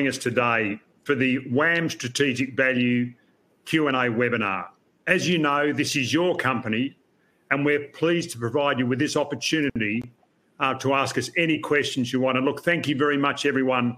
[0.00, 3.12] us today for the WAM Strategic Value
[3.64, 4.66] Q&A webinar.
[5.06, 6.96] As you know, this is your company,
[7.52, 10.02] and we're pleased to provide you with this opportunity
[10.58, 12.36] uh, to ask us any questions you want.
[12.36, 13.96] And look, thank you very much, everyone,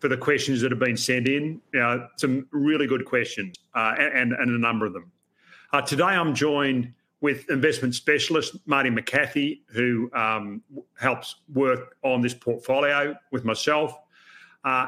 [0.00, 1.60] for the questions that have been sent in.
[1.80, 5.12] Uh, some really good questions, uh, and a number of them.
[5.86, 10.62] Today I'm joined with investment specialist Marty McCathie, who um,
[10.98, 13.94] helps work on this portfolio with myself.
[14.64, 14.86] Uh,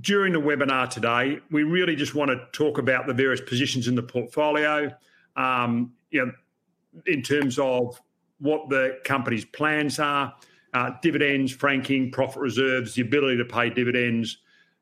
[0.00, 3.94] during the webinar today, we really just want to talk about the various positions in
[3.94, 4.90] the portfolio,
[5.36, 8.00] um, in terms of
[8.38, 10.34] what the company's plans are,
[10.74, 14.38] uh, dividends, franking, profit reserves, the ability to pay dividends,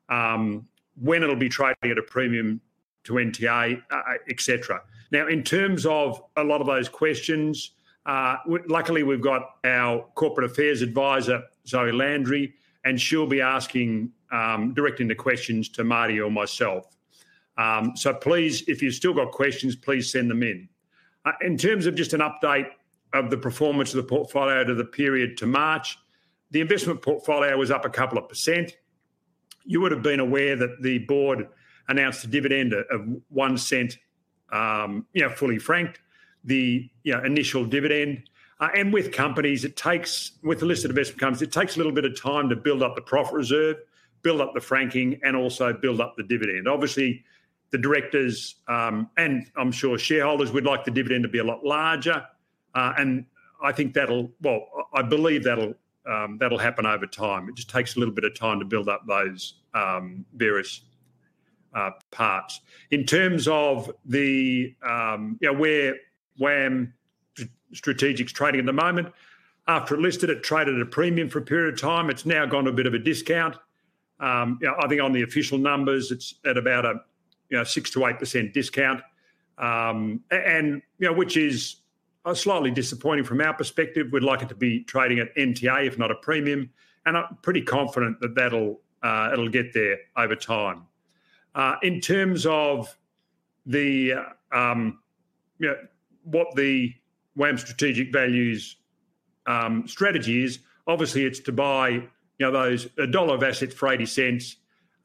[0.09, 0.67] um,
[1.01, 2.59] when it'll be trading at a premium
[3.03, 4.81] to NTA, uh, et cetera.
[5.11, 7.71] Now, in terms of a lot of those questions,
[8.05, 12.53] luckily we've got our corporate affairs advisor, Zoe Landry,
[12.87, 16.95] and she'll be asking, um, directing the questions to Marty or myself.
[17.57, 20.69] Um, so please, if you've still got questions, please send them in.
[21.25, 22.69] Uh, in terms of just an update
[23.13, 25.97] of the performance of the portfolio to the period to March,
[26.51, 28.77] the investment portfolio was up a couple of percent.
[29.65, 31.49] You would have been aware that the board
[31.89, 33.01] announced a dividend of
[33.35, 33.97] 0.01,
[34.53, 35.99] um, fully franked,
[36.45, 38.29] the initial dividend.
[38.59, 41.91] Uh, and with companies, it takes, with the listed investment companies, it takes a little
[41.91, 43.77] bit of time to build up the profit reserve,
[44.23, 46.67] build up the franking, and also build up the dividend.
[46.67, 47.23] Obviously,
[47.69, 51.63] the directors, um, and I'm sure shareholders, would like the dividend to be a lot
[51.63, 52.25] larger.
[52.73, 53.25] Uh, and
[53.61, 55.73] I think that'll, well, I believe that'll
[56.07, 57.49] um, that'll happen over time.
[57.49, 60.81] It just takes a little bit of time to build up those um, various
[61.73, 62.61] uh, parts.
[62.91, 65.95] In terms of the you know, where
[66.39, 66.93] WAM
[67.73, 69.13] Strategic's trading at the moment,
[69.67, 72.09] after it listed, it traded at a premium for a period of time.
[72.09, 73.55] It's now gone to a bit of a discount.
[74.19, 78.53] Um, I think on the official numbers, it's at about a six to eight percent
[78.53, 79.01] discount,
[79.57, 81.77] um, and which is
[82.25, 84.07] uh, slightly disappointing from our perspective.
[84.11, 86.69] We'd like it to be trading at NTA, if not a premium.
[87.05, 90.83] And I'm pretty confident that that'll uh, it'll get there over time.
[91.53, 92.97] Uh, in terms of
[93.65, 94.13] the
[94.51, 94.99] um,
[96.23, 96.93] what the
[97.37, 98.75] WAM Strategic Value's
[99.45, 103.87] um, strategy is, obviously it's to buy you know those a dollar of assets for
[103.89, 104.55] 0.80,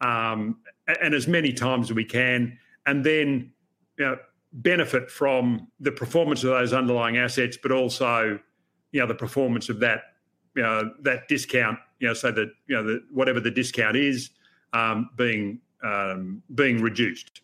[0.01, 0.59] um,
[1.01, 3.53] and as many times as we can, and then
[4.53, 8.39] benefit from the performance of those underlying assets, but also
[8.91, 10.03] you know the performance of that
[10.55, 14.31] you know that discount, you know so that you know the, whatever the discount is,
[14.73, 15.61] um, being
[16.55, 17.41] being reduced.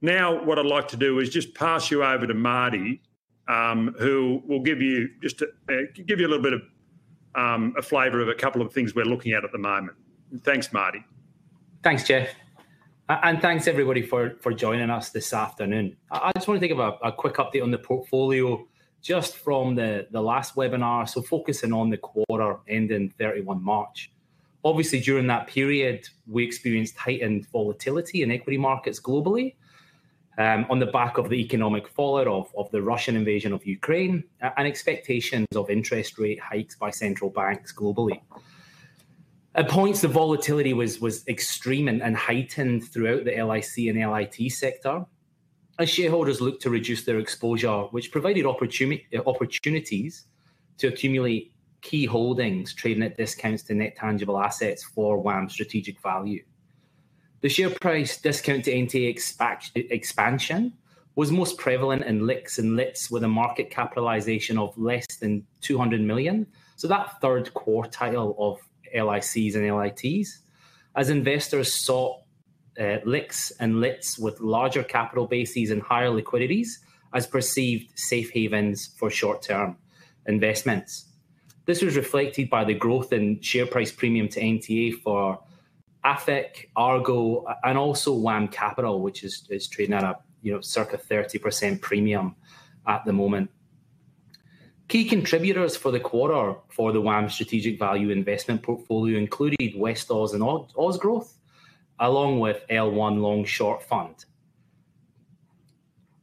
[0.00, 3.00] Now, what I'd like to do is just pass you over to Marty,
[3.48, 6.62] Um, who will give you just a little bit of
[7.34, 9.96] um, a flavor of a couple of things we're looking at at the moment.
[10.44, 11.04] Thanks, Marty.
[11.82, 12.28] Thanks, Geoff.
[13.08, 15.96] And thanks everybody for joining us this afternoon.
[16.10, 18.66] I just want to give a quick update on the portfolio
[19.02, 24.12] just from the last webinar, so focusing on the quarter ending 31 March.
[24.64, 29.56] Obviously, during that period, we experienced heightened volatility in equity markets globally,
[30.38, 32.26] Um, on the back of the economic fallout
[32.56, 37.28] of the Russian invasion of Ukraine, uh, and expectations of interest rate hikes by central
[37.28, 38.18] banks globally.
[39.54, 45.04] At points, the volatility was was extreme and heightened throughout the LIC and LIT sector
[45.78, 50.26] as shareholders looked to reduce their exposure, which provided uh, opportunities
[50.78, 56.42] to accumulate key holdings trading at discounts to net tangible assets for WAM Strategic Value.
[57.42, 59.18] The share price discount to NTA
[59.74, 60.72] expansion
[61.16, 66.00] was most prevalent in LICs and LITs with a market capitalization of less than 200
[66.00, 66.46] million.
[66.76, 68.60] So That third quartile of
[68.94, 70.38] LICs and LITs,
[70.94, 72.20] as investors sought
[72.78, 76.78] uh, LICs and LITs with larger capital bases and higher liquidities
[77.12, 79.76] as perceived safe havens for short-term
[80.26, 81.08] investments.
[81.66, 85.40] This was reflected by the growth in share price premium to NTA for
[86.04, 90.98] AFIC, Argo, and also WAM Capital, which is is trading at a you know circa
[90.98, 92.34] 30% premium
[92.86, 93.50] at the moment.
[94.88, 100.42] Key contributors for the quarter for the WAM Strategic Value investment portfolio included Westoz and
[100.42, 101.34] Ozgrowth,
[102.00, 104.24] along with L1 Long Short Fund.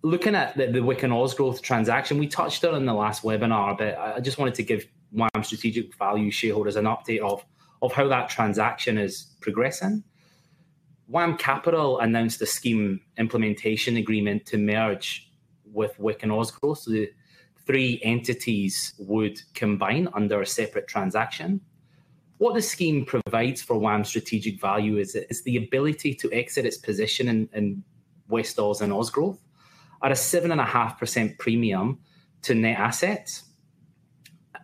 [0.02, 3.98] Looking at the WIC and Ozgrowth transaction, we touched on in the last webinar, but
[3.98, 7.44] I just wanted to give WAM Strategic Value shareholders an update of
[7.88, 10.04] how that transaction is progressing.
[11.08, 15.32] WAM Capital announced a scheme implementation agreement to merge
[15.66, 16.86] with WIC and Ozgrowth.
[16.86, 17.10] The
[17.66, 21.62] three entities would combine under a separate transaction.
[22.38, 26.78] What the scheme provides for WAM Strategic Value is, is the ability to exit its
[26.78, 27.84] position in, in
[28.30, 29.40] Westoz and Ozgrowth
[30.04, 32.00] at a 7.5% premium
[32.44, 33.44] to net assets.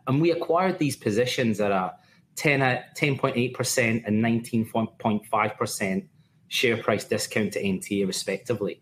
[0.07, 1.95] And we acquired these positions at a
[2.35, 6.07] 10, 10.8% and 19.5%
[6.47, 8.81] share price discount to NTA, respectively.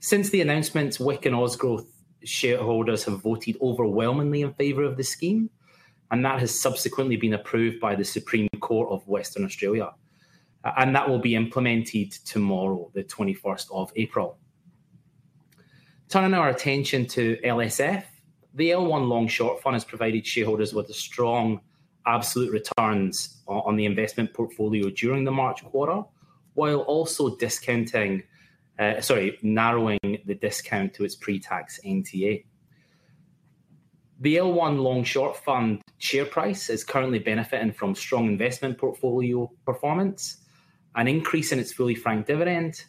[0.00, 1.86] Since the announcements, WIC and Ozgrowth
[2.24, 5.50] shareholders have voted overwhelmingly in favour of the scheme,
[6.10, 9.92] and that has subsequently been approved by the Supreme Court of Western Australia.
[10.76, 14.38] And that will be implemented tomorrow, the 21st of April.
[16.08, 18.04] Turning our attention to LSF,
[18.54, 21.60] the L1 long short fund has provided shareholders with a strong
[22.06, 26.02] absolute returns on the investment portfolio during the March quarter,
[26.54, 28.22] while also discounting,
[28.78, 32.44] uh, sorry, narrowing the discount to its pre-tax NTA.
[34.20, 40.38] The L1 long short fund share price is currently benefiting from strong investment portfolio performance,
[40.94, 42.82] an increase in its fully franked dividend,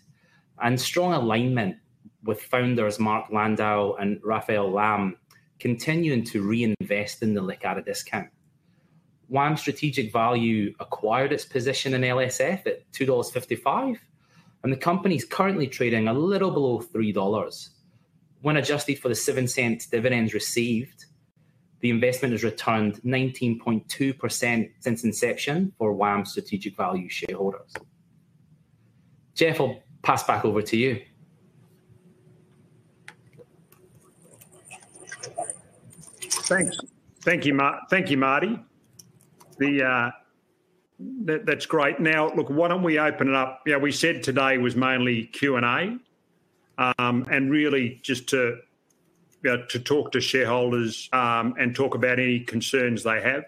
[0.61, 1.75] and strong alignment
[2.23, 5.15] with founders Mark Landau and Raphael Lamm
[5.59, 8.29] continuing to reinvest in the LIC at discount.
[9.29, 13.97] WAM Strategic Value acquired its position in LSF at $2.55,
[14.63, 17.69] and the company is currently trading a little below $3.
[18.41, 21.05] When adjusted for the 7 cent dividends received,
[21.81, 27.73] the investment has returned 19.2% since inception for WAM Strategic Value shareholders.
[29.35, 31.01] Jeff, I'll pass back over to you.
[36.47, 36.77] Thanks.
[37.21, 38.57] Thank you, Mar- Thank you, Marty.
[39.59, 40.11] The uh,
[41.25, 41.99] that, that's great.
[41.99, 43.61] Now, look, why don't we open it up?
[43.65, 48.57] Yeah, we said today was mainly Q and A, um, and really just to
[49.43, 53.43] you know, to talk to shareholders um, and talk about any concerns they have.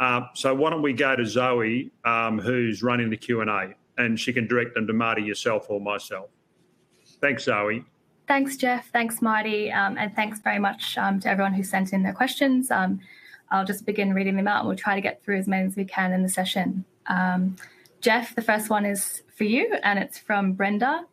[0.00, 3.74] Uh, so why don't we go to Zoe, um, who's running the Q and A,
[3.96, 6.28] and she can direct them to Marty, yourself, or myself.
[7.20, 7.84] Thanks, Zoe.
[8.28, 8.90] Thanks, Jeff.
[8.92, 12.70] Thanks, Marty, um, and thanks very much um, to everyone who sent in their questions.
[12.70, 13.00] Um,
[13.50, 15.76] I'll just begin reading them out, and we'll try to get through as many as
[15.76, 16.84] we can in the session.
[17.06, 17.56] Um,
[18.00, 21.04] Jeff, the first one is for you, and it's from Brenda.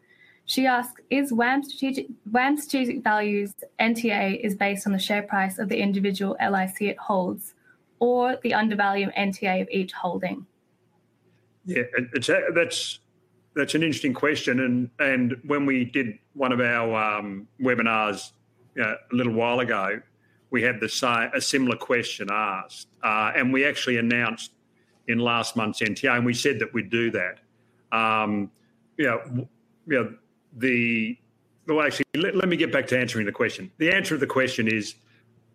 [0.45, 5.57] She asks, is WAM strategic, WAM strategic values NTA is based on the share price
[5.57, 7.55] of the individual LIC it holds
[7.99, 10.45] or the undervalue NTA of each holding?
[11.65, 11.83] Yeah,
[12.13, 12.99] it's a, that's
[13.55, 18.33] that's an interesting question, and and when we did one of our um, webinars
[18.75, 20.01] know, a little while ago,
[20.55, 24.51] we had the same a similar question asked, uh, and we actually announced
[25.09, 27.39] in last month's NTA, and we said that we'd do that.
[27.91, 28.49] Um,
[28.95, 29.19] you know,
[29.85, 30.15] you know
[30.55, 31.17] the
[31.67, 33.69] well, actually, let, let me get back to answering the question.
[33.79, 34.95] The answer of the question is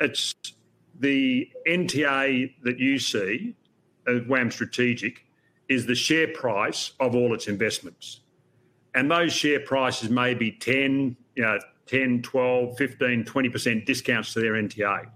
[0.00, 0.34] it's
[0.98, 3.54] the NTA that you see
[4.06, 5.24] at WAM Strategic
[5.70, 8.20] is the share price of all its investments.
[8.94, 11.58] And those share prices may be 10, you know,
[11.90, 15.10] 10, 12, 15, 20% discounts to their NTA.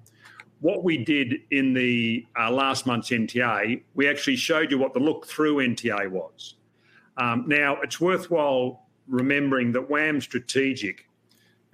[0.60, 4.98] What we did in the uh, last month's NTA, we actually showed you what the
[4.98, 6.56] look through NTA was.
[7.16, 11.08] Um, now, it's worthwhile remembering that WAM Strategic,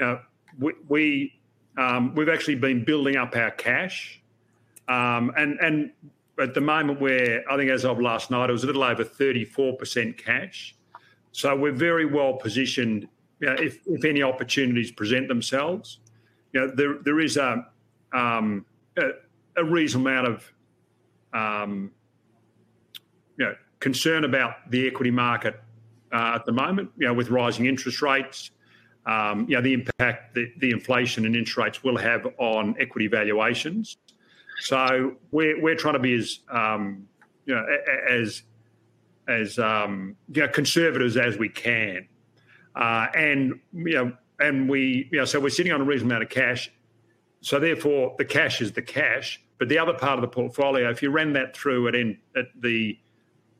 [0.01, 0.17] uh,
[0.59, 1.41] we, we
[1.79, 4.21] um, we've actually been building up our cash,
[4.89, 5.93] um, and and
[6.39, 9.05] at the moment we're I think as of last night it was a little over
[9.05, 10.75] thirty four percent cash,
[11.33, 13.09] so we're very well positioned.
[13.41, 16.01] You know, if if any opportunities present themselves,
[16.53, 17.67] you know there there is a
[18.13, 18.67] um,
[18.97, 19.11] a,
[19.57, 20.53] a, reasonable amount of
[21.33, 21.91] um,
[23.39, 25.61] you know concern about the equity market
[26.13, 28.51] uh, at the moment, you know, with rising interest rates,
[29.07, 33.07] um, you know, the impact that the inflation and interest rates will have on equity
[33.07, 33.97] valuations.
[34.61, 37.09] So we're, we're trying to be as, um,
[37.47, 37.65] you know,
[38.09, 38.43] as,
[39.29, 42.07] as um, you know, conservatives as we can.
[42.75, 46.25] Uh, and, you know, and we, you know, so we're sitting on a reasonable amount
[46.25, 46.71] of cash.
[47.41, 49.43] So therefore, the cash is the cash.
[49.59, 52.47] But the other part of the portfolio, if you ran that through at, in, at
[52.59, 52.99] the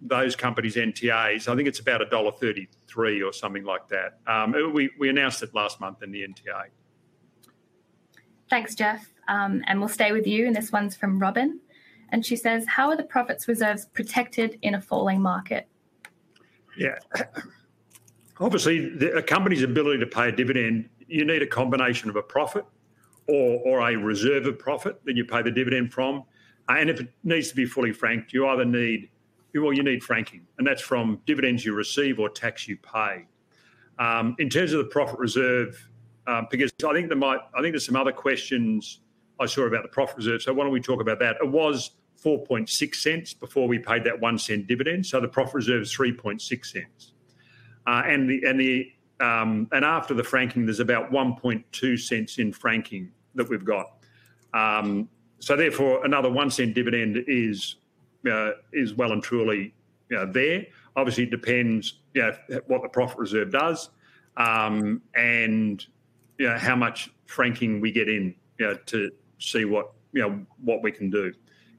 [0.03, 1.49] those companies' NTAs.
[1.49, 4.19] I think it's about a dollar thirty-three or something like that.
[4.27, 6.65] Um, we we announced it last month in the NTA.
[8.49, 9.13] Thanks, Jeff.
[9.29, 10.47] Um, and we'll stay with you.
[10.47, 11.61] And this one's from Robin,
[12.11, 15.69] and she says, "How are the profits reserves protected in a falling market?"
[16.77, 16.99] Yeah,
[18.41, 22.23] obviously, the, a company's ability to pay a dividend, you need a combination of a
[22.23, 22.65] profit
[23.29, 26.25] or or a reserve of profit that you pay the dividend from.
[26.69, 29.11] Uh, and if it needs to be fully franked, you either need
[29.55, 33.27] well, you need franking, and that's from dividends you receive or tax you pay.
[33.99, 35.89] Um, in terms of the profit reserve,
[36.27, 39.01] um, because I think there might, I think there's some other questions
[39.41, 40.43] I saw about the profit reserve.
[40.43, 41.37] So why don't we talk about that?
[41.43, 41.91] It was
[42.25, 45.07] 4.6 cents before we paid that one cent dividend.
[45.07, 47.13] So the profit reserve is 3.6 cents.
[47.87, 52.53] Uh, and the and the um, and after the franking, there's about 1.2 cents in
[52.53, 53.99] franking that we've got.
[54.55, 55.09] Um,
[55.39, 57.77] so therefore, another one cent dividend is
[58.31, 59.75] uh, is well and truly
[60.09, 60.67] you know, there.
[60.97, 63.91] Obviously, it depends you know, what the profit reserve does
[64.37, 65.87] um, and
[66.39, 70.45] you know, how much franking we get in you know, to see what you know
[70.63, 71.33] what we can do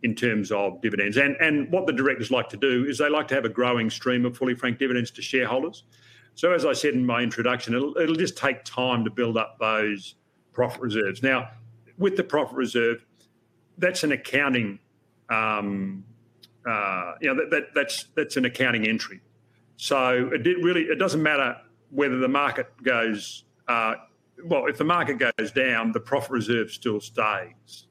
[0.04, 1.18] in terms of dividends.
[1.18, 3.90] And and what the directors like to do is they like to have a growing
[3.90, 5.84] stream of fully franked dividends to shareholders.
[6.36, 10.16] So as I said in my introduction, it'll, just take time to build up those
[10.54, 11.22] profit reserves.
[11.22, 11.50] Now,
[11.98, 13.06] with the profit reserve,
[13.78, 14.80] that's an accounting,
[15.30, 16.06] um,
[16.66, 19.22] uh, you know, that, that, that's that's an accounting entry.
[19.78, 21.58] So it really it doesn't matter
[21.90, 23.44] whether the market goes.
[23.68, 23.96] Uh,
[24.46, 27.88] well, if the market goes down, the profit reserve still stays.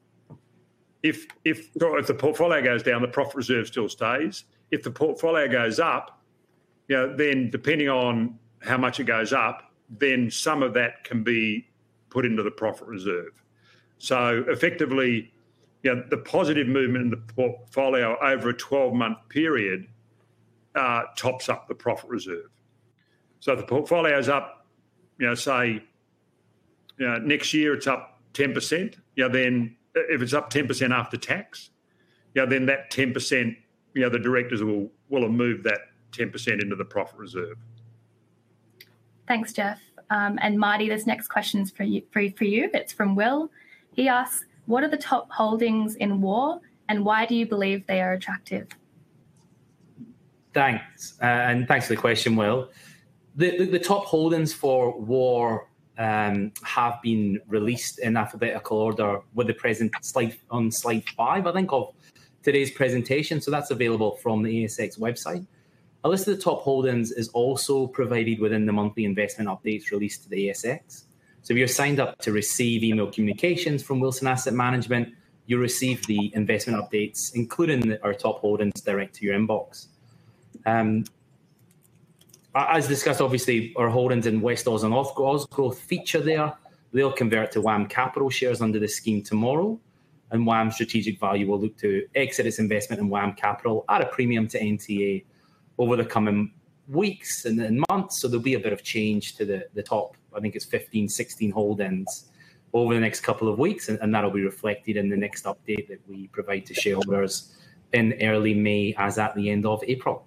[1.02, 4.44] If if if the portfolio goes down, the profit reserve still stays.
[4.70, 6.20] If the portfolio goes up,
[6.88, 11.22] you know, then depending on how much it goes up, then some of that can
[11.22, 11.68] be
[12.10, 13.42] put into the profit reserve.
[13.98, 15.32] So effectively,
[15.82, 19.86] you know, the positive movement in the portfolio over a 12 month period
[20.74, 22.50] uh, tops up the profit reserve.
[23.40, 24.66] So if the portfolio is up,
[25.18, 25.82] you know, say,
[26.98, 31.16] you know, next year it's up 10%, you know, then if it's up 10% after
[31.16, 31.70] tax,
[32.34, 33.56] you know, then that 10%,
[33.94, 35.80] you know, the directors will, will have moved that
[36.12, 37.56] 10% into the profit reserve.
[39.26, 39.80] Thanks, Jeff.
[40.10, 42.68] Um, and Marty, this next question is for you, for, for you.
[42.74, 43.50] It's from Will.
[43.94, 48.00] He asks, what are the top holdings in WAR and why do you believe they
[48.00, 48.68] are attractive?
[50.52, 51.16] Thanks.
[51.22, 52.70] Uh, and thanks for the question, Will.
[53.36, 55.68] The, the, the top holdings for WAR
[56.00, 61.52] um, have been released in alphabetical order with the present slide on slide five, I
[61.52, 61.92] think, of
[62.42, 63.38] today's presentation.
[63.40, 65.46] So that's available from the ASX website.
[66.02, 70.22] A list of the top holdings is also provided within the monthly investment updates released
[70.22, 71.04] to the ASX.
[71.42, 75.12] So if you're signed up to receive email communications from Wilson Asset Management,
[75.44, 79.88] you receive the investment updates, including our top holdings, direct to your inbox.
[80.64, 81.04] Um,
[82.54, 86.52] as discussed, obviously, our holdings in Westoz and Ozgrowth feature there.
[86.92, 89.78] They'll convert to WAM Capital shares under the scheme tomorrow,
[90.32, 94.06] and WAM Strategic Value will look to exit its investment in WAM Capital at a
[94.06, 95.24] premium to NTA
[95.78, 96.52] over the coming
[96.88, 98.20] weeks and, and months.
[98.20, 101.08] So there'll be a bit of change to the, the top, I think it's 15,
[101.08, 102.26] 16 holdings
[102.72, 105.88] over the next couple of weeks, and, and that'll be reflected in the next update
[105.88, 107.56] that we provide to shareholders
[107.92, 110.26] in early May as at the end of April.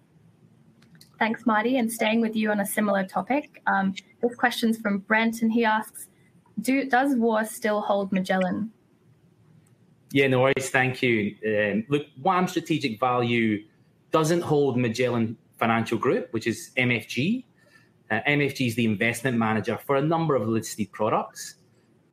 [1.24, 1.78] Thanks, Marty.
[1.78, 5.64] And staying with you on a similar topic, um, this question's from Brent, and he
[5.64, 6.10] asks,
[6.60, 8.74] Do, does WAR still hold Magellan?
[10.12, 10.70] Yeah, no worries.
[10.70, 11.38] Thank you.
[11.48, 13.64] Um, look, WAM Strategic Value
[14.12, 17.46] doesn't hold Magellan Financial Group, which is MFG.
[18.12, 21.56] Uh, MFG is the investment manager for a number of listed products.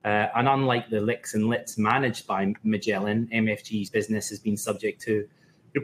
[0.05, 5.03] Uh, and unlike the LICs and LITs managed by Magellan, MFG's business has been subject
[5.03, 5.27] to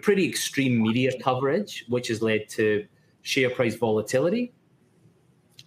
[0.00, 2.86] pretty extreme media coverage, which has led to
[3.26, 4.52] share price volatility.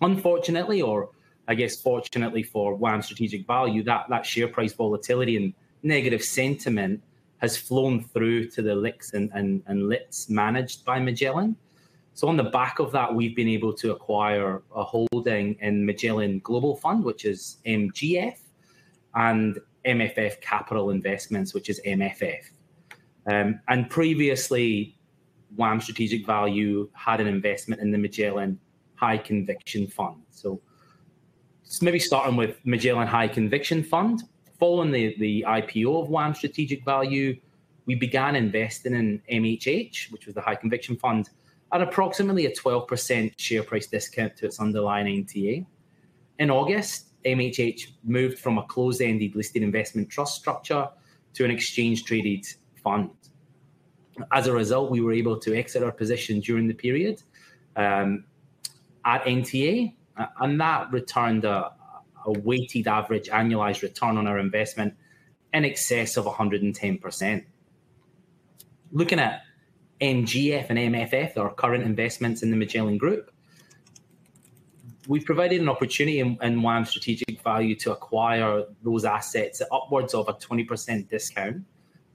[0.02, 1.10] Unfortunately, or
[1.48, 7.04] I guess fortunately for WAM Strategic Value, that, that share price volatility and negative sentiment
[7.40, 11.56] has flown through to the LICs and, and, and LITs managed by Magellan.
[12.14, 16.40] So on the back of that, we've been able to acquire a holding in Magellan
[16.40, 18.38] Global Fund, which is MGF,
[19.16, 22.42] and MFF Capital Investments, which is MFF.
[23.30, 24.99] Um, and previously,
[25.56, 28.60] WAM Strategic Value had an investment in the Magellan
[28.96, 30.22] High Conviction Fund.
[30.30, 30.62] So,
[31.82, 34.24] maybe starting with Magellan High Conviction Fund.
[34.60, 37.40] Following the, the IPO of WAM Strategic Value,
[37.86, 41.30] we began investing in MHH, which was the High Conviction Fund,
[41.72, 45.66] at approximately a 12% share price discount to its underlying NTA.
[46.40, 50.88] In August, MHH moved from a closed ended listed investment trust structure
[51.34, 52.46] to an exchange traded
[52.84, 53.12] fund
[54.32, 57.22] as a result, we were able to exit our position during the period
[57.76, 58.26] um,
[59.06, 59.94] at NTA,
[60.40, 61.72] and that returned a,
[62.26, 64.94] a, weighted average annualized return on our investment
[65.54, 67.46] in excess of 110%.
[68.92, 69.44] Looking at
[70.02, 73.32] MGF and MFF, our current investments in the Magellan Group,
[75.08, 80.14] we've provided an opportunity in, in WAM Strategic Value to acquire those assets at upwards
[80.14, 81.64] of a 20% discount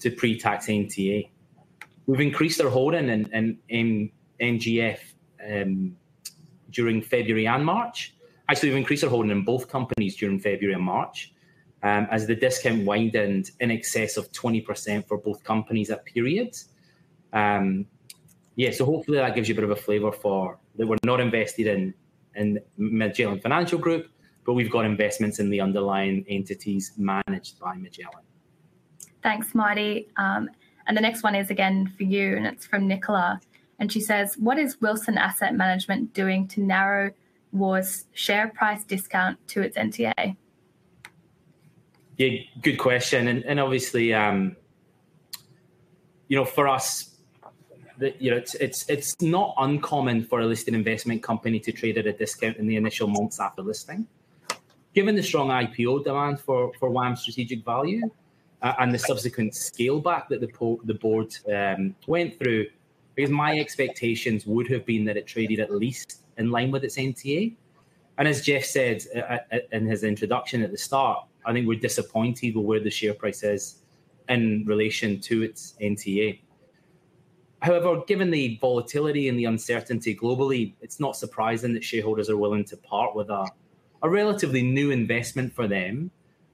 [0.00, 1.28] to pre tax NTA
[2.06, 4.98] we've increased our holding in, in, in MGF
[5.48, 5.96] um,
[6.70, 8.14] during February and March.
[8.48, 11.34] Actually, we've increased our holding in both companies during February and March.
[11.84, 16.70] um, as the discount widened in excess of 20% for both companies at periods.
[17.32, 17.86] Um,
[18.56, 21.20] yeah, so hopefully that gives you a bit of a flavour for that we're not
[21.20, 21.94] invested in
[22.36, 24.08] in Magellan Financial Group,
[24.44, 28.24] but we've got investments in the underlying entities managed by Magellan.
[29.22, 30.08] Thanks, Marty.
[30.16, 30.50] Um,
[30.86, 33.40] and the next one is again for you, and it's from Nicola.
[33.78, 37.10] And she says, What is Wilson Asset Management doing to narrow
[37.52, 40.36] WAR's share price discount to its NTA?
[42.16, 42.28] Yeah,
[42.62, 43.28] good question.
[43.28, 44.56] And, and obviously, um,
[46.28, 47.10] you know, for us,
[47.98, 51.96] the, you know, it's, it's it's not uncommon for a listed investment company to trade
[51.96, 54.06] at a discount in the initial months after listing.
[54.94, 58.10] Given the strong IPO demand for for WAM Strategic Value,
[58.78, 62.66] and the subsequent scale back that the, po- the board um, went through,
[63.14, 66.96] because my expectations would have been that it traded at least in line with its
[66.96, 67.54] NTA.
[68.16, 71.78] And as Jeff said uh, uh, in his introduction at the start, I think we're
[71.78, 73.82] disappointed with where the share price is
[74.28, 76.40] in relation to its NTA.
[77.60, 82.64] However, given the volatility and the uncertainty globally, it's not surprising that shareholders are willing
[82.66, 83.46] to part with a,
[84.02, 86.10] a relatively new investment for them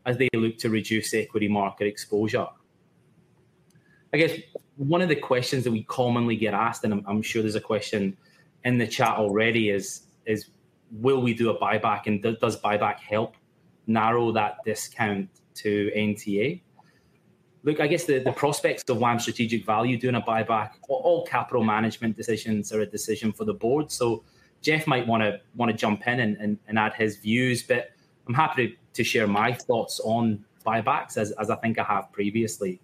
[0.06, 2.46] as they look to reduce equity market exposure.
[4.12, 4.38] I guess
[4.76, 7.60] one of the questions that we commonly get asked, and I'm, I'm sure there's a
[7.60, 8.16] question
[8.64, 10.46] in the chat already, is is
[10.90, 13.34] will we do a buyback, and do, does buyback help
[13.86, 16.60] narrow that discount to NTA?
[17.62, 21.62] Look, I guess the, the prospects of WAM strategic value doing a buyback, all capital
[21.62, 23.92] management decisions are a decision for the board.
[23.92, 24.24] So
[24.62, 27.90] Jeff might want to want to jump in and, and, and add his views, but
[28.26, 32.12] I'm happy to to share my thoughts on buybacks as, as I think I have
[32.12, 32.80] previously.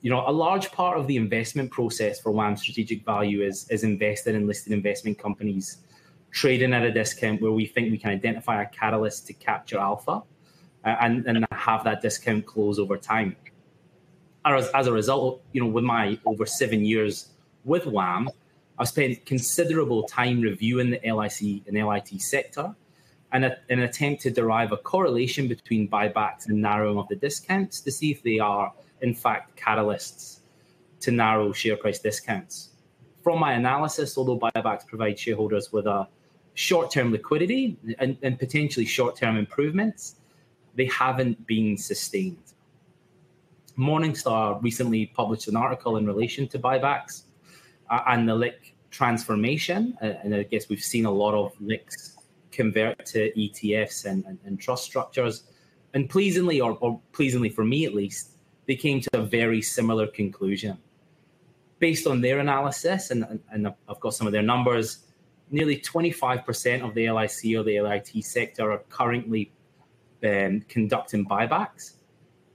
[0.00, 3.84] You know, a large part of the investment process for WAM Strategic Value is, is
[3.84, 5.78] invested in listed investment companies
[6.32, 10.22] trading at a discount where we think we can identify a catalyst to capture alpha
[10.84, 13.36] uh, and, and have that discount close over time.
[14.44, 17.28] As, as a result, you know, with my over seven years
[17.64, 18.28] with WAM,
[18.78, 22.74] I've spent considerable time reviewing the LIC and LIT sector
[23.32, 27.80] and a, an attempt to derive a correlation between buybacks and narrowing of the discounts
[27.80, 30.40] to see if they are, in fact, catalysts
[31.00, 32.70] to narrow share price discounts.
[33.22, 36.08] From my analysis, although buybacks provide shareholders with a
[36.54, 40.16] short term liquidity and, and potentially short term improvements,
[40.74, 42.38] they haven't been sustained.
[43.78, 47.22] Morningstar recently published an article in relation to buybacks
[47.90, 49.96] uh, and the LIC transformation.
[50.02, 52.11] Uh, and I guess we've seen a lot of LICs
[52.52, 55.44] convert to ETFs and, and, and trust structures.
[55.94, 58.32] And pleasingly, or, or pleasingly for me at least,
[58.66, 60.78] they came to a very similar conclusion.
[61.78, 65.04] Based on their analysis, and, and I've got some of their numbers,
[65.50, 69.52] nearly 25% of the LIC or the LIT sector are currently
[70.24, 71.94] um, conducting buybacks,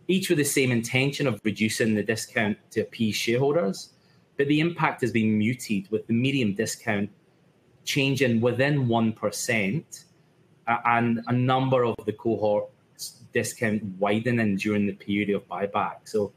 [0.07, 3.93] each with the same intention of reducing the discount to appease shareholders.
[4.38, 7.10] But the impact has been muted with the medium discount
[7.88, 10.04] changing within 1%
[10.67, 15.95] uh, and a number of the cohorts discount widening during the period of buyback.
[16.04, 16.32] So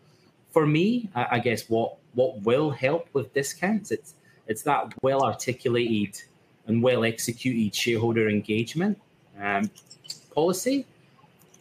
[0.51, 4.15] for me, I, guess what what will help with discounts, it's
[4.47, 6.23] it's that well articulated
[6.67, 9.01] and well executed shareholder engagement
[9.41, 9.71] um,
[10.35, 10.87] policy.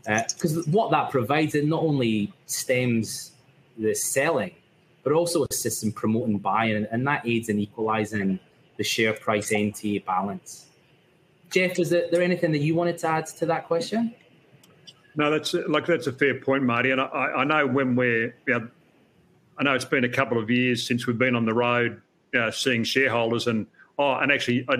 [0.05, 3.33] Because uh, what that provides, it not only stems
[3.77, 4.55] the selling,
[5.03, 8.39] but also assists in promoting buying, and that aids in equalizing
[8.79, 10.67] the share price NTA balance.
[11.51, 14.15] Jeff, is there, anything that you wanted to add to that question?
[15.15, 16.91] No, that's like that's a fair point, Marty.
[16.91, 18.69] And I, I know when we're, you know,
[19.57, 22.01] I know it's been a couple of years since we've been on the road
[22.39, 24.75] uh, seeing shareholders, and oh, and actually, I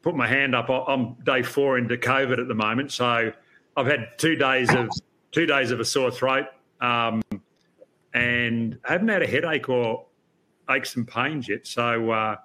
[0.00, 0.70] put my hand up.
[0.70, 3.30] I'm day four into COVID at the moment, so
[3.76, 4.88] I've had two days of
[5.32, 6.46] two days of a sore throat,
[6.80, 7.20] um,
[8.14, 10.06] and haven't had a headache or
[10.70, 11.66] aches and pains yet.
[11.66, 12.10] So.
[12.10, 12.36] Uh,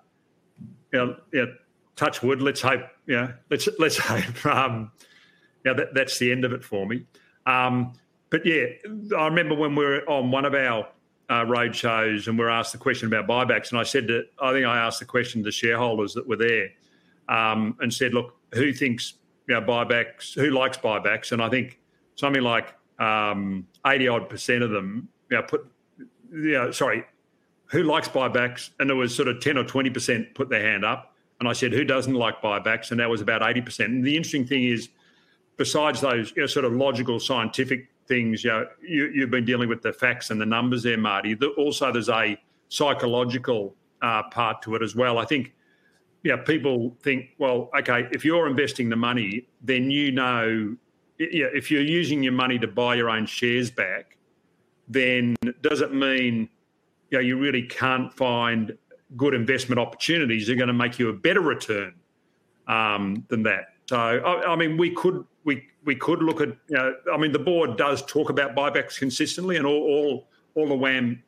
[0.91, 1.45] you know, yeah,
[1.95, 2.41] touch wood.
[2.41, 2.81] Let's hope.
[3.07, 4.45] Yeah, let's let's hope.
[4.45, 4.91] Um,
[5.65, 7.05] yeah, that, that's the end of it for me.
[7.45, 7.93] Um,
[8.29, 8.65] but yeah,
[9.17, 10.87] I remember when we were on one of our
[11.29, 14.27] uh, road shows and we were asked the question about buybacks, and I said that
[14.39, 16.69] I think I asked the question to shareholders that were there,
[17.29, 19.15] um, and said, look, who thinks
[19.47, 20.33] you know, buybacks?
[20.35, 21.31] Who likes buybacks?
[21.31, 21.79] And I think
[22.15, 25.65] something like um, eighty odd percent of them, you know, put,
[26.31, 27.05] you know, sorry,
[27.67, 28.71] who likes buybacks?
[28.79, 31.13] And there was sort of 10 or 20% put their hand up.
[31.39, 32.91] And I said, who doesn't like buybacks?
[32.91, 33.85] And that was about 80%.
[33.85, 34.89] And the interesting thing is,
[35.57, 39.69] besides those you know, sort of logical, scientific things, you know, you, have been dealing
[39.69, 41.37] with the facts and the numbers there, Marty.
[41.57, 42.37] Also, there's a
[42.69, 45.19] psychological uh, part to it as well.
[45.19, 45.53] I think,
[46.23, 50.75] yeah, people think, well, okay, if you're investing the money, then you know
[51.19, 54.17] yeah, if you're using your money to buy your own shares back,
[54.87, 56.49] then does it mean
[57.09, 58.77] you know you really can't find
[59.15, 61.93] good investment opportunities that are going to make you a better return
[62.67, 63.65] um, than that?
[63.87, 66.49] So I, I, mean, we could we we could look at.
[66.67, 70.67] You know, I mean, the board does talk about buybacks consistently, and all all, all
[70.67, 71.23] the WAM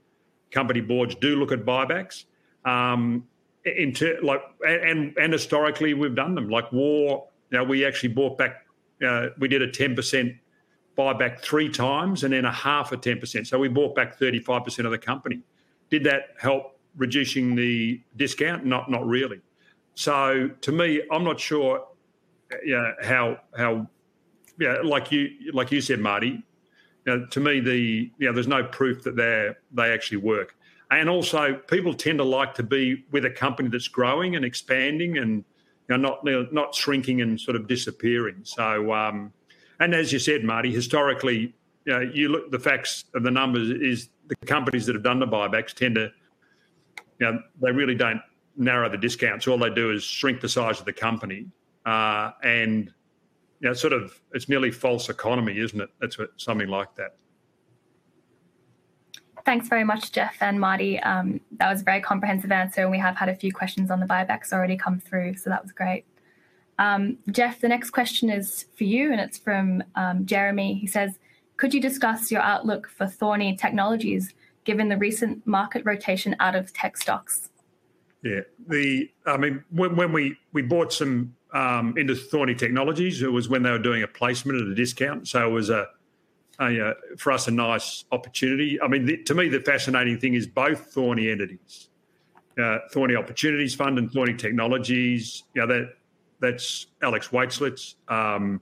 [0.52, 2.26] company boards do look at buybacks.
[2.66, 3.26] Um,
[3.66, 7.28] into like and and historically we've done them like war.
[7.52, 8.66] You know, we actually bought back
[9.06, 10.38] uh, we did a 10%
[10.98, 13.48] buyback three times and then a half a 10%.
[13.48, 15.40] So we bought back 35% of the company.
[15.90, 18.66] Did that help reducing the discount?
[18.66, 19.42] Not, not really.
[19.96, 21.86] So to me, I'm not sure
[22.66, 23.88] yeah, how, how,
[24.60, 26.44] yeah, like you, like you said, Marty,
[27.06, 30.56] you know, to me, the, you know, there's no proof that they they actually work.
[30.92, 35.18] And also, people tend to like to be with a company that's growing and expanding
[35.18, 35.44] and
[35.88, 38.42] you know, not not shrinking and sort of disappearing.
[38.44, 39.32] So, um,
[39.80, 41.54] and as you said, Marty, historically,
[41.90, 45.18] you, know, you look the facts of the numbers is the companies that have done
[45.18, 46.12] the buybacks tend to,
[47.20, 48.22] you know, they really don't
[48.56, 49.48] narrow the discounts.
[49.48, 51.48] All they do is shrink the size of the company,
[51.88, 52.94] uh, and
[53.60, 55.90] you know, sort of it's nearly false economy, isn't it?
[56.00, 57.16] That's what, something like that.
[59.44, 61.00] Thanks very much, Jeff and Marty.
[61.00, 64.00] Um, that was a very comprehensive answer, and we have had a few questions on
[64.00, 66.06] the buybacks already come through, so that was great.
[66.78, 70.76] Um, Jeff, the next question is for you, and it's from um, Jeremy.
[70.76, 71.18] He says,
[71.60, 76.72] "Could you discuss your outlook for Thorney Technologies given the recent market rotation out of
[76.72, 77.50] tech stocks?"
[78.24, 83.64] Yeah, the I mean, when, we bought some um, into Thorney Technologies, it was when
[83.64, 85.88] they were doing a placement at a discount, so it was a
[86.60, 88.82] uh, for us a nice opportunity.
[88.82, 91.90] I mean, to me, the fascinating thing is both Thorny entities,
[92.58, 95.44] uh, Thorney Opportunities Fund and Thorny Technologies.
[96.42, 98.62] That's Alex Waislitz, um,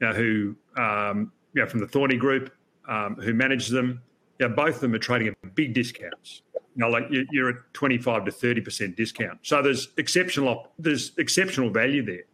[0.00, 2.52] who um, you know, from the Thorney Group,
[2.88, 4.02] um, who manages them.
[4.38, 6.42] You know, both of them are trading at big discounts.
[6.54, 9.38] You know, like you're at 25 to 30 percent discount.
[9.42, 12.24] So there's exceptional there's exceptional value there.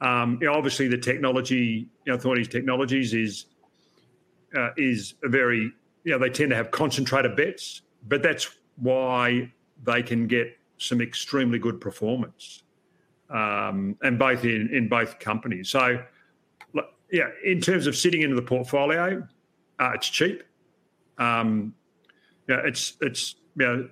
[0.00, 3.46] Um, you know, obviously the technology, you know, Thorney's Technologies is
[4.54, 5.72] uh, is a very,
[6.04, 11.00] you know, they tend to have concentrated bets, but that's why they can get some
[11.00, 12.62] extremely good performance,
[13.30, 15.70] um, and both in in both companies.
[15.70, 16.02] So,
[17.14, 19.24] yeah, in terms of sitting into the portfolio,
[19.78, 20.42] uh, it's cheap.
[21.16, 21.72] Um,
[22.48, 23.88] yeah, it's it's you know,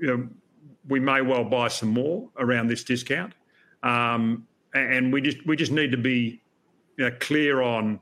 [0.00, 0.28] you know,
[0.88, 3.34] we may well buy some more around this discount,
[3.82, 6.40] um, and we just we just need to be
[6.96, 8.00] you know, clear on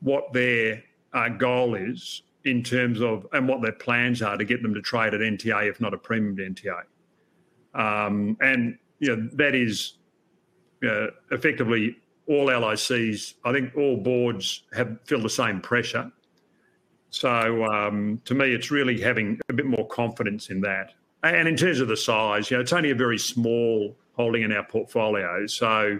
[0.00, 4.62] what their uh, goal is in terms of and what their plans are to get
[4.62, 6.82] them to trade at NTA, if not a premium to NTA.
[7.72, 9.94] Um, and you know, that is
[10.86, 11.96] uh, effectively
[12.30, 13.34] all LICs.
[13.44, 16.10] I think all boards have feel the same pressure.
[17.10, 20.92] So um, to me, it's really having a bit more confidence in that.
[21.24, 24.52] And in terms of the size, you know, it's only a very small holding in
[24.52, 25.46] our portfolio.
[25.46, 25.98] So,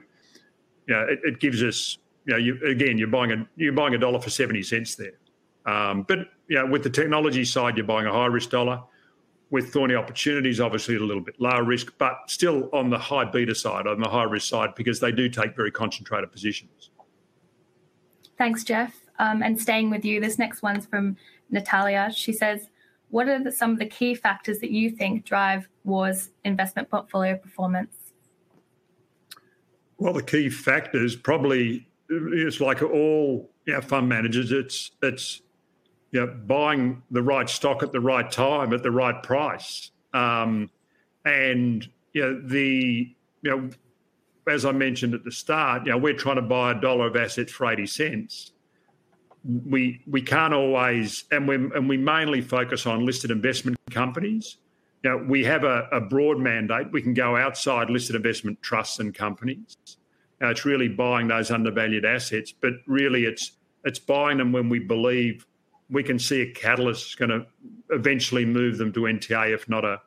[0.86, 3.94] you know, it, it gives us you know, you, again, you're buying a you're buying
[3.94, 5.18] a dollar for seventy cents there.
[5.66, 8.82] Um, but you know, with the technology side, you're buying a high risk dollar.
[9.50, 13.54] With Thorney opportunities, obviously a little bit lower risk, but still on the high beta
[13.54, 16.90] side, on the high risk side, because they do take very concentrated positions.
[18.38, 18.94] Thanks, Jeff.
[19.18, 21.16] Um, and staying with you, this next one's from
[21.50, 22.10] Natalia.
[22.14, 22.68] She says,
[23.08, 27.36] "What are the, some of the key factors that you think drive WAR's investment portfolio
[27.36, 28.12] performance?"
[29.98, 34.52] Well, the key factors probably it's like all know, fund managers.
[34.52, 35.42] It's it's
[36.12, 40.70] you know, buying the right stock at the right time at the right price, um,
[41.24, 43.70] and you know the you know
[44.48, 47.16] as I mentioned at the start, you know we're trying to buy a dollar of
[47.16, 48.52] assets for eighty cents.
[49.44, 54.56] We we can't always, and we and we mainly focus on listed investment companies.
[55.02, 56.92] Know, we have a, a broad mandate.
[56.92, 59.76] We can go outside listed investment trusts and companies.
[60.42, 63.52] Uh, it's really buying those undervalued assets, but really it's
[63.84, 65.46] it's buying them when we believe
[65.90, 67.46] we can see a catalyst is going to
[67.90, 70.00] eventually move them to NTA, if not a,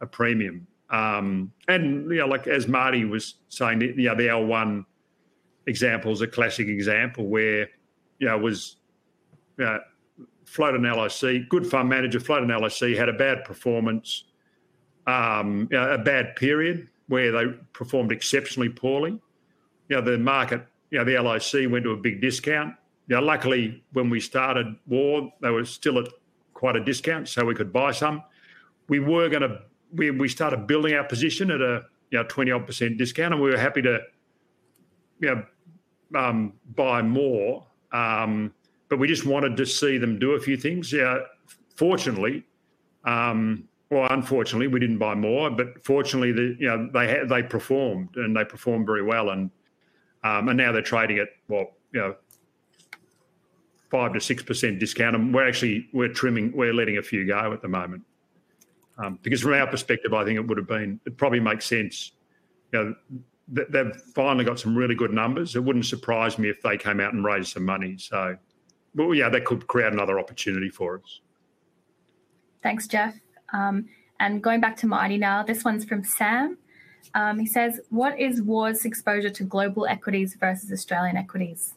[0.00, 0.66] a premium.
[0.90, 4.84] Um, and you know, like as Marty was saying, you know, the L1
[5.66, 7.68] example is a classic example where
[8.18, 8.76] you know was
[9.56, 9.78] you know,
[10.44, 14.24] float an LIC, good fund manager, float an LIC, had a bad performance,
[15.06, 19.20] um, you know, a bad period where they performed exceptionally poorly
[19.90, 22.74] you know, the market, you know, the LIC went to a big discount.
[23.10, 26.06] Know, luckily, when we started war, they were still at
[26.54, 28.22] quite a discount, so we could buy some.
[28.88, 32.50] We were going to, we, we started building our position at a you know, 20
[32.52, 33.98] odd percent discount, and we were happy to,
[35.20, 35.44] you know,
[36.18, 38.52] um, buy more, um,
[38.88, 40.92] but we just wanted to see them do a few things.
[40.92, 41.18] Yeah,
[41.76, 42.44] fortunately,
[43.04, 47.42] um, well, unfortunately, we didn't buy more, but fortunately, the, you know they had, they
[47.42, 49.50] performed and they performed very well, and
[50.22, 52.14] um, and now they're trading at well, you know,
[53.90, 57.52] five to six percent discount, and we're actually we're trimming, we're letting a few go
[57.52, 58.02] at the moment,
[58.98, 62.12] um, because from our perspective, I think it would have been it probably makes sense.
[62.72, 62.94] You
[63.48, 65.56] know, they've finally got some really good numbers.
[65.56, 67.96] It wouldn't surprise me if they came out and raised some money.
[67.98, 68.36] So,
[68.94, 71.20] well, yeah, that could create another opportunity for us.
[72.62, 73.18] Thanks, Jeff.
[73.52, 73.88] Um,
[74.20, 76.58] and going back to Marty now, this one's from Sam.
[77.14, 81.74] Um, he says, What is WAR's exposure to global equities versus Australian equities?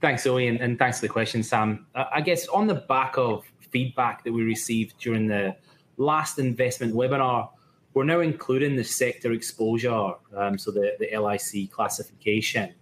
[0.00, 1.86] Thanks, Zoe, and, and thanks for the question, Sam.
[1.94, 5.56] Uh, I guess on the back of feedback that we received during the
[5.96, 7.50] last investment webinar,
[7.94, 12.72] we're now including the sector exposure, um, so the, the LIC classification,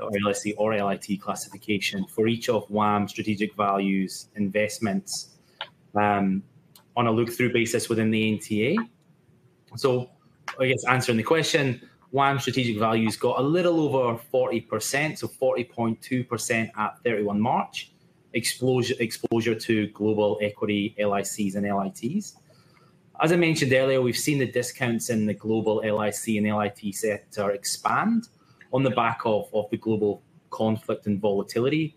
[0.00, 5.36] or LIC or LIT classification for each of WAM strategic values investments
[5.94, 6.42] um,
[6.96, 8.76] on a look through basis within the NTA.
[9.76, 10.10] So,
[10.58, 16.70] I guess answering the question, WAM strategic values got a little over 40%, so 40.2%
[16.76, 17.92] at 31 March,
[18.32, 22.36] exposure, exposure to global equity LICs and LITs.
[23.20, 27.50] As I mentioned earlier, we've seen the discounts in the global LIC and LIT sector
[27.50, 28.28] expand
[28.72, 31.96] on the back of, of the global conflict and volatility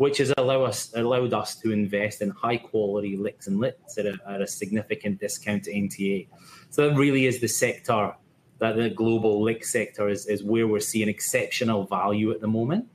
[0.00, 4.06] which has allow us, allowed us to invest in high quality LICs and LITs at
[4.06, 6.26] a, at a significant discount to NTA.
[6.70, 8.14] So that really is the sector
[8.60, 12.86] that the global LIC sector is, is where we're seeing exceptional value at the moment.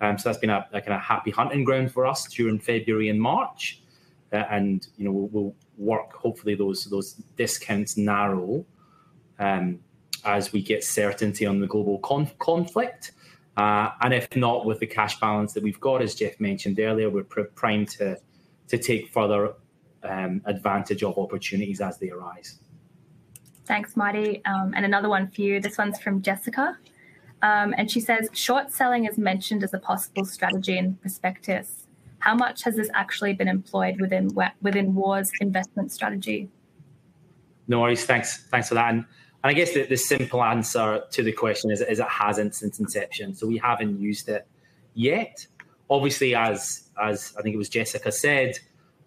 [0.00, 3.08] Um, so that's been a, a, kind of happy hunting ground for us during February
[3.10, 3.82] and March,
[4.32, 6.12] uh, and you know we'll, we'll, work.
[6.12, 8.64] Hopefully those those discounts narrow
[9.38, 9.78] um,
[10.24, 13.12] as we get certainty on the global conf- conflict.
[13.56, 17.10] Uh, and if not, with the cash balance that we've got, as Jeff mentioned earlier,
[17.10, 18.16] we're primed to
[18.68, 19.54] to take further
[20.02, 22.58] um, advantage of opportunities as they arise.
[23.66, 24.44] Thanks, Marty.
[24.44, 25.60] Um, and another one for you.
[25.60, 26.76] This one's from Jessica.
[27.42, 31.86] Um, and she says, short selling is mentioned as a possible strategy in prospectus.
[32.18, 36.50] How much has this actually been employed within within WAR's investment strategy?
[37.66, 38.04] No worries.
[38.04, 38.46] Thanks.
[38.48, 38.90] Thanks for that.
[38.92, 39.04] And
[39.42, 42.78] and I guess the, the simple answer to the question is, is it hasn't since
[42.78, 43.34] inception.
[43.34, 44.46] So we haven't used it
[44.92, 45.46] yet.
[45.88, 48.58] Obviously, as as I think it was Jessica said,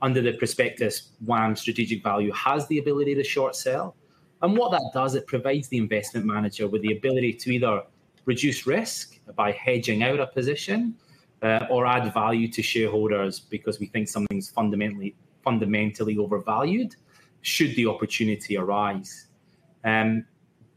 [0.01, 3.95] under the prospectus, WAM strategic value has the ability to short sell.
[4.43, 7.83] And what that does, it provides the investment manager with the ability to either
[8.25, 10.95] reduce risk by hedging out a position
[11.41, 16.95] uh, or add value to shareholders because we think something's fundamentally fundamentally overvalued
[17.41, 19.27] should the opportunity arise.
[19.83, 20.25] Um,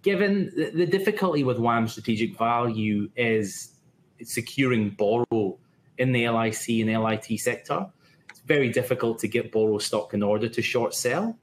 [0.02, 3.76] given the, the, difficulty with WAM strategic value is
[4.24, 5.58] securing borrow
[5.98, 7.86] in the LIC and LIT sector.
[8.30, 11.38] It's very difficult to get borrow stock in order to short sell.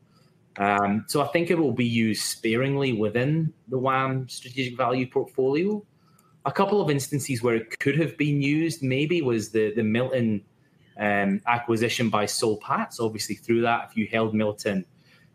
[0.58, 5.84] Um, so I think it will be used sparingly within the WAM strategic value portfolio.
[6.46, 10.44] A couple of instances where it could have been used maybe was the the Milton
[11.00, 13.00] um, acquisition by Soul Patts.
[13.00, 14.86] Obviously, through that, if you held Milton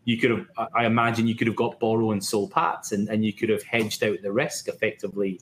[0.09, 3.23] you could have, I imagine, you could have got borrow and Soul Patts, and, and
[3.23, 5.39] you could have hedged out the risk effectively,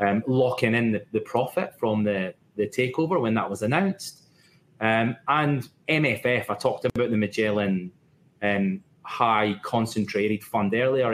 [0.00, 4.24] um, locking in the, the profit from the the takeover when that was announced.
[4.80, 7.92] Um, and MFF, I talked about the Magellan
[8.42, 11.06] um, high concentrated fund earlier,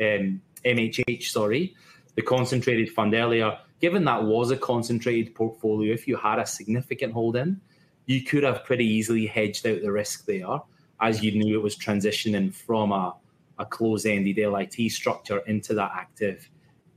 [0.00, 1.74] um, MHH, sorry,
[2.16, 3.58] the concentrated fund earlier.
[3.80, 7.60] Given that was a concentrated portfolio, if you had a significant holding,
[8.06, 10.58] you could have pretty easily hedged out the risk there
[11.00, 13.14] as you knew it was transitioning from a,
[13.58, 16.48] a close-ended LIT structure into that active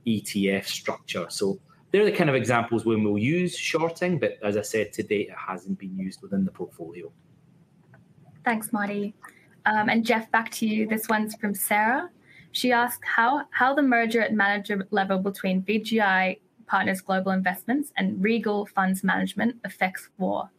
[0.05, 1.25] ETF structure.
[1.29, 1.59] So
[1.91, 5.29] they're the kind of examples when we'll use shorting, but as I said, to date,
[5.29, 7.11] it hasn't been used within the portfolio.
[8.43, 9.13] Thanks, Marty.
[9.65, 10.87] Um, and Jeff, back to you.
[10.87, 12.09] This one's from Sarah.
[12.51, 18.21] She asked how, how the merger at manager level between VGI Partners Global Investments and
[18.23, 20.49] Regal Funds Management affects WAR.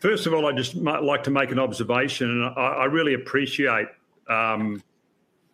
[0.00, 3.86] First of all, I just like to make an observation, and I, I really appreciate
[4.28, 4.82] um,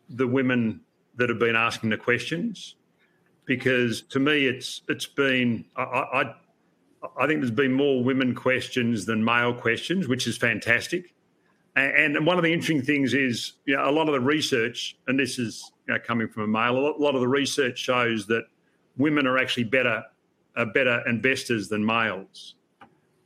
[0.09, 0.81] the women
[1.17, 2.77] that have been asking the questions,
[3.45, 6.35] because to me, it's it's been I, I,
[7.19, 11.13] I think there's been more women questions than male questions, which is fantastic.
[11.79, 15.19] And, one of the interesting things is, you know, a lot of the research, and
[15.19, 18.45] this is you know, coming from a male, a lot of the research shows that
[18.97, 20.03] women are actually better,
[20.57, 22.55] are better investors than males.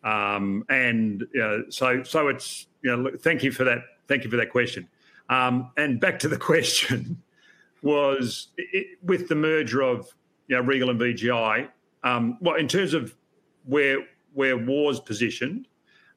[0.05, 1.25] Um, and
[1.71, 3.79] so, so it's you know, thank you for that.
[4.09, 4.89] Thank you for that question.
[5.29, 7.23] Um, and back to the question
[7.83, 10.09] was it, with the merger of
[10.49, 11.69] you know, Regal and VGI,
[12.05, 13.15] um, well, in terms of
[13.65, 13.99] where
[14.35, 15.69] where WAR's positioned,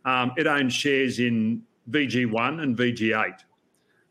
[0.05, 3.39] um, it owns shares in VG1 and VG8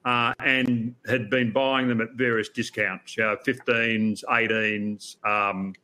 [0.04, 5.24] uh, and had been buying them at various discounts, you know, 15s, 18s.
[5.26, 5.74] Um,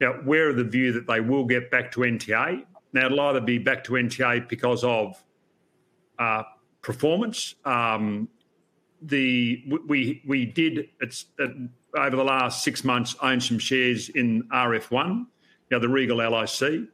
[0.00, 2.64] you we're of the view that they will get back to NTA.
[2.92, 5.22] Now, it'll either be back to NTA because of
[6.18, 6.42] uh,
[6.82, 7.54] performance.
[7.64, 8.28] Um,
[9.02, 11.48] the we we did it's uh,
[11.98, 15.26] over the last six months own some shares in RF1, you
[15.70, 16.88] know, the Regal LIC.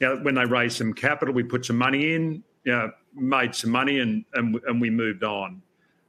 [0.00, 3.70] You when they raised some capital, we put some money in, you know, made some
[3.70, 5.62] money, and and, and we moved on.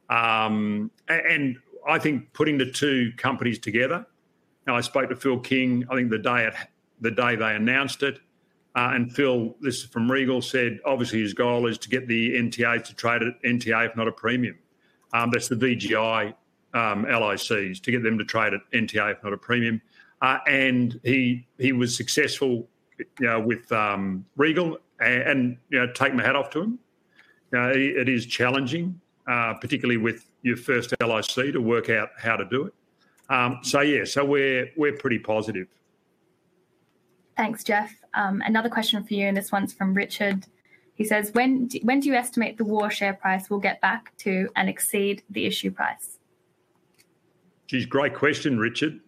[0.10, 4.06] Um, and I think putting the two companies together.
[4.66, 5.86] Now, I spoke to Phil King.
[5.90, 8.20] I think the day at, the day they announced it,
[8.78, 12.36] uh, and Phil, this is from Regal, said obviously his goal is to get the
[12.36, 14.56] NTA to trade at NTA, if not a premium.
[15.14, 16.34] Um, that's the VGI
[16.76, 19.82] um, LICs to get them to trade at NTA, if not a premium.
[20.22, 22.68] Uh, and he he was successful,
[23.00, 26.80] you know, with um, Regal, and, and, you know, take my hat off to him.
[27.52, 32.46] Know, it is challenging uh, particularly with your first LIC to work out how to
[32.46, 32.74] do it.
[33.30, 35.68] Um, so yeah, so we're we're pretty positive.
[37.36, 37.94] Thanks, Jeff.
[38.14, 40.46] Um, another question for you, and this one's from Richard.
[40.96, 44.16] He says, "When do, when do you estimate the WAR share price will get back
[44.20, 46.20] to and exceed the issue price?"
[47.68, 49.02] Geez, great question, Richard.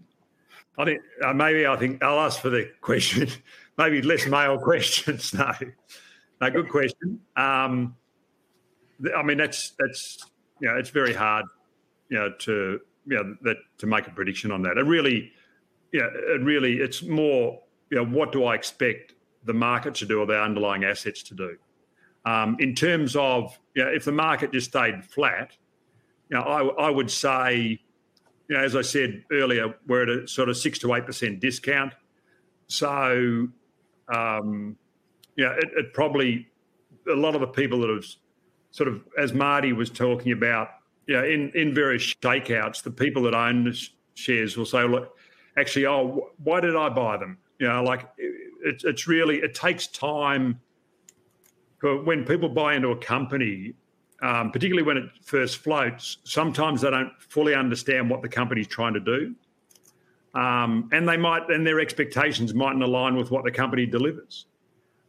[0.78, 3.30] I think uh, maybe I think I'll ask for the question.
[3.78, 5.34] maybe less male questions.
[5.34, 5.54] No,
[6.42, 7.22] no, good question.
[7.38, 7.96] Um,
[9.16, 10.26] I mean, that's that's
[10.60, 11.46] you know, it's very hard,
[12.10, 14.78] you know, to you know that to make a prediction on that.
[14.78, 15.32] It really,
[15.92, 17.60] yeah, you know, it really, it's more,
[17.90, 19.14] you know, what do I expect
[19.46, 21.58] the market to do or the underlying assets to do?
[22.26, 25.56] Um, in terms of, you know, if the market just stayed flat,
[26.30, 27.80] you know, I, I would say,
[28.50, 31.40] you know, as I said earlier, we're at a sort of six to eight percent
[31.40, 31.94] discount.
[32.68, 33.48] So,
[34.14, 34.78] um,
[35.46, 36.48] know, it, it probably
[37.10, 38.06] a lot of the people that have
[38.72, 40.70] sort of as Marty was talking about,
[41.08, 45.18] you know, in in various shakeouts, the people that own the shares will say, look,
[45.58, 47.38] actually, oh, why did I buy them?
[47.60, 50.60] You know, like it's it's really it takes time.
[51.82, 53.74] When people buy into a company,
[54.22, 58.94] um, particularly when it first floats, sometimes they don't fully understand what the company's trying
[58.94, 59.34] to do,
[60.38, 64.48] um, and they might and their expectations mightn't align with what the company delivers,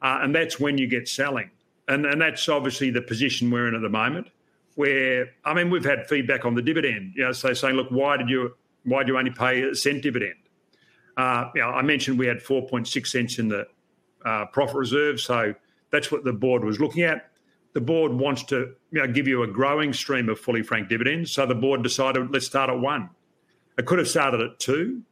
[0.00, 1.50] uh, and that's when you get selling
[1.90, 4.28] and and that's obviously the position we're in at the moment.
[4.76, 7.14] Where I mean, we've had feedback on the dividend.
[7.16, 10.02] You know, so saying, look, why did you why do you only pay a cent
[10.02, 10.36] dividend?
[11.16, 13.66] Uh, you know, I mentioned we had four point six cents in the
[14.24, 15.54] uh, profit reserve, so
[15.90, 17.30] that's what the board was looking at.
[17.72, 21.32] The board wants to you know, give you a growing stream of fully franked dividends,
[21.32, 23.10] so the board decided let's start at one.
[23.76, 25.02] It could have started at two,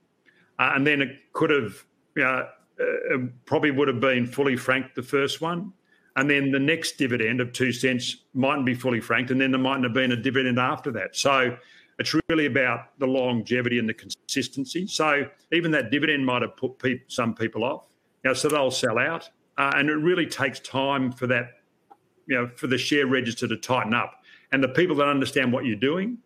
[0.58, 2.48] uh, and then it could have you know,
[2.80, 5.72] uh, probably would have been fully franked the first one
[6.18, 9.60] and then the next dividend of two cents mightn't be fully franked, and then there
[9.60, 11.14] mightn't have been a dividend after that.
[11.14, 11.56] So
[12.00, 14.88] it's really about the longevity and the consistency.
[14.88, 17.86] So even that dividend might have put pe- some people off.
[18.24, 21.50] Know, so they'll sell out, uh, and it really takes time for that,
[22.26, 25.66] you know, for the share register to tighten up, and the people that understand what
[25.66, 26.18] you're doing,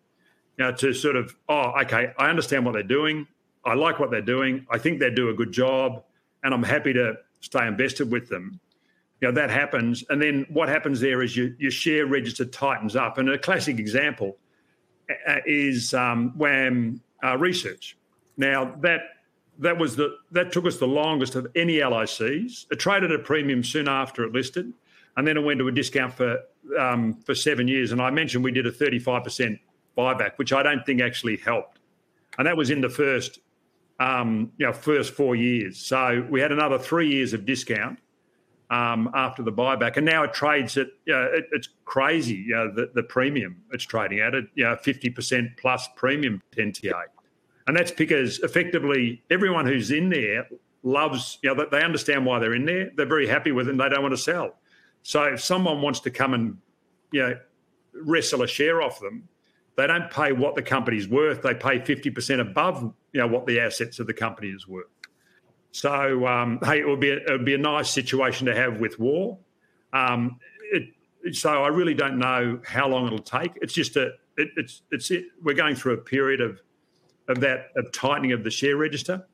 [0.57, 3.27] you to sort of, oh, okay, I understand what they're doing.
[3.63, 4.65] I like what they're doing.
[4.71, 6.03] I think they do a good job,
[6.41, 8.59] and I'm happy to stay invested with them
[9.27, 10.03] know, that happens.
[10.09, 13.17] And then what happens there is your, your share register tightens up.
[13.17, 14.37] And a classic example
[15.27, 17.97] uh, is um, WAM uh, Research.
[18.37, 19.01] Now, that
[19.59, 22.65] that was the that took us the longest of any LICs.
[22.71, 24.73] It traded at a premium soon after it listed,
[25.15, 26.39] and then it went to a discount for
[26.79, 27.91] um, for seven years.
[27.91, 29.59] And I mentioned we did a 35%
[29.97, 31.79] buyback, which I don't think actually helped.
[32.37, 33.39] And that was in the first
[33.99, 35.77] um, you know first four years.
[35.77, 37.99] So we had another three years of discount
[38.73, 42.43] um, after the buyback, and now it trades at you know, it, it's crazy.
[42.47, 46.41] You know, the, the premium it's trading at it, you know, fifty percent plus premium
[46.57, 47.03] NTA,
[47.67, 50.47] and that's because effectively everyone who's in there
[50.81, 52.89] loves you know they understand why they're in there.
[52.95, 54.55] They're very happy with it, and they don't want to sell.
[55.03, 56.57] So if someone wants to come and
[57.11, 57.37] you know
[57.93, 59.27] wrestle a share off them,
[59.77, 61.43] they don't pay what the company's worth.
[61.43, 64.87] They pay fifty percent above you know what the assets of the company is worth.
[65.73, 68.79] So um, hey, it would be a, it would be a nice situation to have
[68.79, 69.37] with WAR.
[69.91, 70.39] Um,
[70.71, 73.53] it, so I really don't know how long it'll take.
[73.55, 75.25] It's just a it, it's it's it.
[75.41, 76.61] we're going through a period of
[77.27, 79.25] of that of tightening of the share register,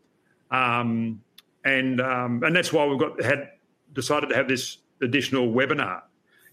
[0.49, 1.21] um,
[1.65, 3.49] and um, and that's why we've got had
[3.91, 6.03] decided to have this additional webinar.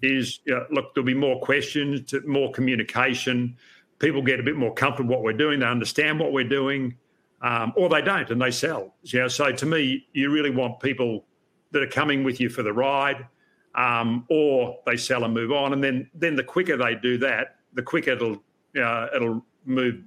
[0.03, 3.57] Is you know, look, there'll be more questions, more communication.
[4.01, 5.61] People get a bit more comfortable what we're doing.
[5.61, 6.97] They understand what we're doing.
[7.43, 8.95] Um, or they don't and they sell.
[9.03, 11.24] You know, so to me, you really want people
[11.72, 13.26] that are coming with you for the ride,
[13.74, 15.72] um, or they sell and move on.
[15.72, 18.43] And then then the quicker they do that, the quicker it'll
[18.80, 20.03] uh, it'll move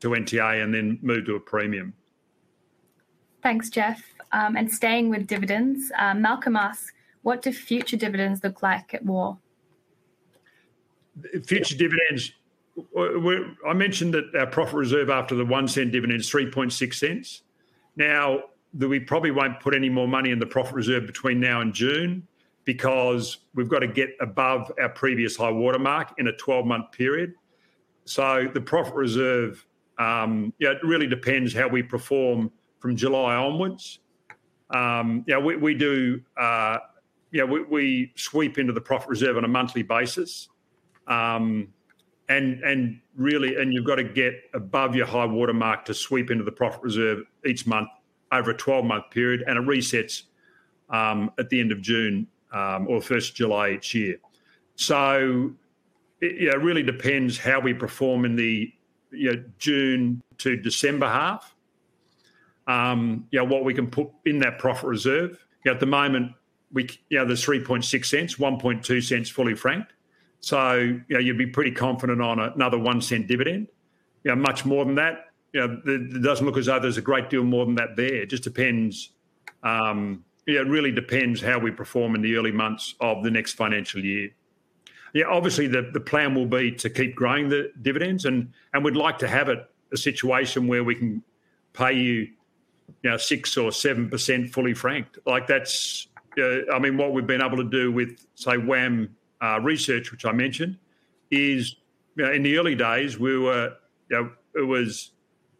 [0.00, 1.92] to NTA and then move to a premium.
[3.42, 4.02] Thanks, Jeff.
[4.32, 9.04] Um, and staying with dividends, uh, Malcolm asks, what do future dividends look like at
[9.04, 9.38] WAR?
[11.44, 12.32] Future dividends,
[12.96, 17.42] I mentioned that our profit reserve after the one cent dividend is 3.6 cents.
[17.96, 18.44] Now,
[18.78, 22.26] we probably won't put any more money in the profit reserve between now and June
[22.64, 26.92] because we've got to get above our previous high water mark in a 12 month
[26.92, 27.34] period.
[28.04, 29.66] So the profit reserve,
[29.98, 34.00] um, yeah, it really depends how we perform from July onwards.
[34.70, 36.78] Um, yeah, we, we do, uh,
[37.32, 40.48] yeah, we, we, sweep into the profit reserve on a monthly basis.
[41.06, 41.68] Um,
[42.30, 46.30] and and really, and you've got to get above your high water mark to sweep
[46.30, 47.88] into the profit reserve each month
[48.32, 50.22] over a 12 month period, and it resets
[50.88, 54.16] um, at the end of June um, or first July each year.
[54.76, 55.52] So
[56.22, 58.72] it really depends how we perform in the
[59.10, 61.54] you know, June to December half.
[62.66, 65.44] Um, you know, what we can put in that profit reserve.
[65.64, 66.32] You know, at the moment,
[66.72, 69.94] we you know, there's 3.6 cents, 1.2 cents fully franked.
[70.40, 73.68] So you know, you'd be pretty confident on another one cent dividend.
[74.24, 75.26] You know, much more than that.
[75.52, 78.22] You know, it doesn't look as though there's a great deal more than that there.
[78.22, 79.10] It just depends.
[79.62, 84.02] Um, it really depends how we perform in the early months of the next financial
[84.02, 84.30] year.
[85.12, 88.96] Yeah, obviously the, the plan will be to keep growing the dividends, and and we'd
[88.96, 89.58] like to have it
[89.92, 91.22] a situation where we can
[91.72, 92.28] pay you,
[93.02, 95.18] you know, six or seven percent fully franked.
[95.26, 96.06] Like that's,
[96.38, 100.24] uh, I mean, what we've been able to do with say WAM uh, research, which
[100.24, 100.78] I mentioned,
[101.30, 101.76] is
[102.16, 103.74] you know, in the early days we were
[104.10, 105.12] you know, it was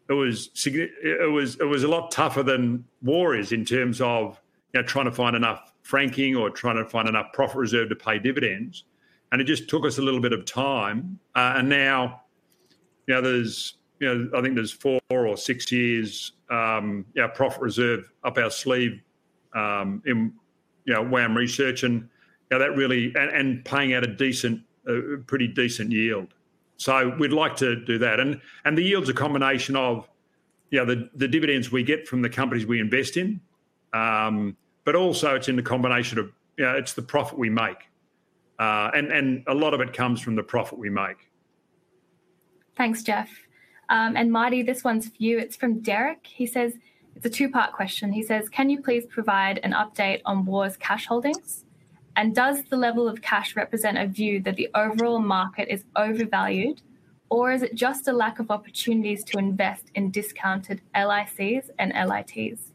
[0.09, 4.39] it was it was it was a lot tougher than WAR is in terms of
[4.73, 7.95] you know trying to find enough franking or trying to find enough profit reserve to
[7.95, 8.83] pay dividends,
[9.31, 11.17] and it just took us a little bit of time.
[11.35, 12.21] Uh, and now,
[13.07, 18.11] you know, there's you know I think there's four or six years um, profit reserve
[18.23, 19.01] up our sleeve
[19.55, 20.33] um, in
[20.85, 22.09] you know WAM research and
[22.51, 26.27] know, that really and, and paying out a decent, a pretty decent yield.
[26.77, 30.09] So we'd like to do that, and and the yield's a combination of,
[30.71, 33.39] you know, the the dividends we get from the companies we invest in,
[33.93, 37.77] um, but also it's in the combination of, you know, it's the profit we make,
[38.57, 41.17] uh, and and a lot of it comes from the profit we make.
[42.75, 43.29] Thanks, Jeff.
[43.89, 45.37] Um, and Marty, this one's for you.
[45.37, 46.25] It's from Derek.
[46.25, 46.73] He says
[47.15, 48.11] it's a two-part question.
[48.11, 51.65] He says, "Can you please provide an update on WAR's cash holdings?"
[52.15, 56.81] And does the level of cash represent a view that the overall market is overvalued,
[57.29, 62.71] or is it just a lack of opportunities to invest in discounted LICs and LITs?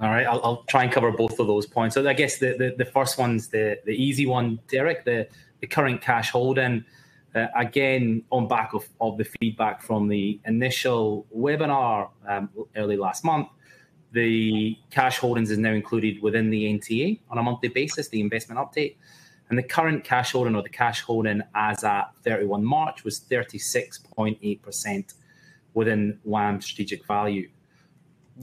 [0.00, 1.94] All right, I'll, I'll try and cover both of those points.
[1.94, 5.28] So I guess the, the, the first one's the, the easy one, Derek, the,
[5.60, 6.84] the current cash holding.
[7.34, 13.24] Uh, again, on back of, of the feedback from the initial webinar um, early last
[13.24, 13.48] month,
[14.12, 18.60] the cash holdings is now included within the NTA on a monthly basis, the investment
[18.60, 18.96] update.
[19.48, 25.14] And the current cash holding or the cash holding as at 31 March was 36.8%
[25.74, 27.48] within WAM strategic value.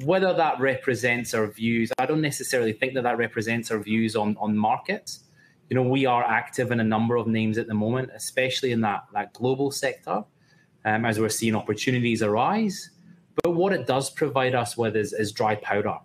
[0.04, 4.38] Whether that represents our views, I don't necessarily think that that represents our views on,
[4.40, 5.24] on markets.
[5.70, 8.82] You know, we are active in a number of names at the moment, especially in
[8.82, 10.24] that, that global sector,
[10.86, 12.92] um, as we're seeing opportunities arise.
[13.44, 15.98] But what it does provide us with is, is dry powder,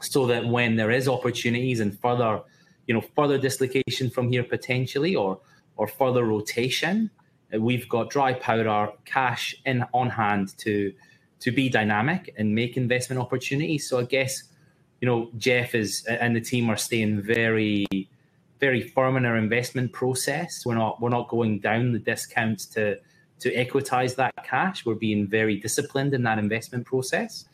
[0.00, 2.42] so that when there is opportunities and further,
[2.86, 5.40] you know, further dislocation from here potentially, or
[5.76, 7.10] or further rotation,
[7.54, 10.92] uh, we've got dry powder, cash in on hand to
[11.40, 13.88] to be dynamic and make investment opportunities.
[13.88, 14.44] So I guess,
[15.00, 17.86] you know, Jeff is and the team are staying very,
[18.60, 20.64] very firm in our investment process.
[20.66, 22.98] We're not we're not going down the discounts to
[23.44, 24.86] to equitize that cash.
[24.86, 27.44] We're being very disciplined in that investment process.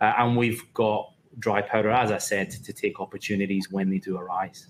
[0.00, 4.16] Uh, and we've got dry powder, as I said, to take opportunities when they do
[4.16, 4.68] arise.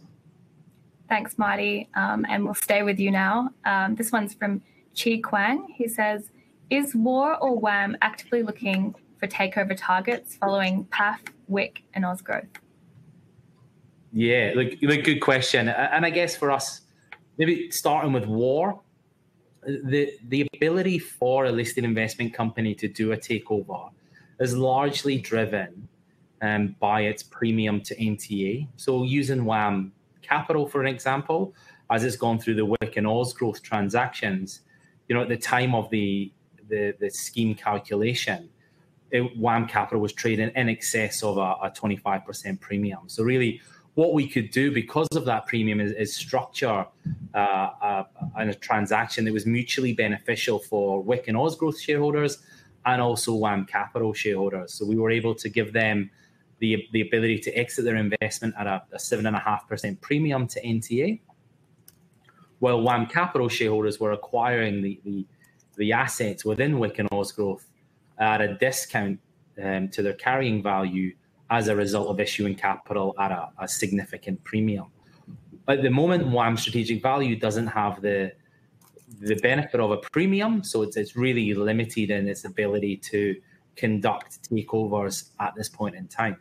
[1.09, 1.89] Thanks, Marty.
[1.95, 3.51] Um, and we'll stay with you now.
[3.65, 4.63] Um, this one's from
[5.01, 5.73] Chi Kwang.
[5.77, 6.33] He says,
[6.71, 12.49] Is WAR or WAM actively looking for takeover targets following PAF, WIC, and Ozgrowth?
[14.13, 15.69] Yeah, look, look, good question.
[15.69, 16.81] And I guess for us,
[17.39, 18.81] maybe starting with WAR,
[19.67, 23.91] the the ability for a listed investment company to do a takeover
[24.41, 25.89] is largely driven
[26.43, 28.69] um, by its premium to NTA.
[28.77, 29.93] So using WAM
[30.23, 31.55] Capital for an example,
[31.91, 34.61] as it's gone through the WIC and Ozgrowth transactions,
[35.09, 36.33] you know, at the time of the
[36.69, 38.49] the, the scheme calculation,
[39.11, 43.01] it, WAM Capital was trading in excess of a, a 25% premium.
[43.07, 43.61] So really,
[43.95, 46.85] what we could do because of that premium is, is structure
[47.35, 52.39] uh, a, a, transaction that was mutually beneficial for WIC and Ozgrowth shareholders
[52.87, 54.75] and also WAM Capital shareholders.
[54.75, 56.11] So we were able to give them
[56.59, 61.21] the, the ability to exit their investment at a, a 7.5% premium to NTA,
[62.59, 65.27] while WAM Capital shareholders were acquiring the, the,
[65.77, 67.65] the assets within WIC and Ozgrowth
[68.19, 69.21] at a discount
[69.63, 71.15] um, to their carrying value
[71.55, 74.87] as a result of issuing capital at a, a significant premium.
[75.69, 78.33] At the moment, WAM Strategic Value doesn't have the
[79.21, 83.41] the benefit of a premium, so it's, it's really limited in its ability to
[83.77, 86.37] conduct takeovers at this point in time.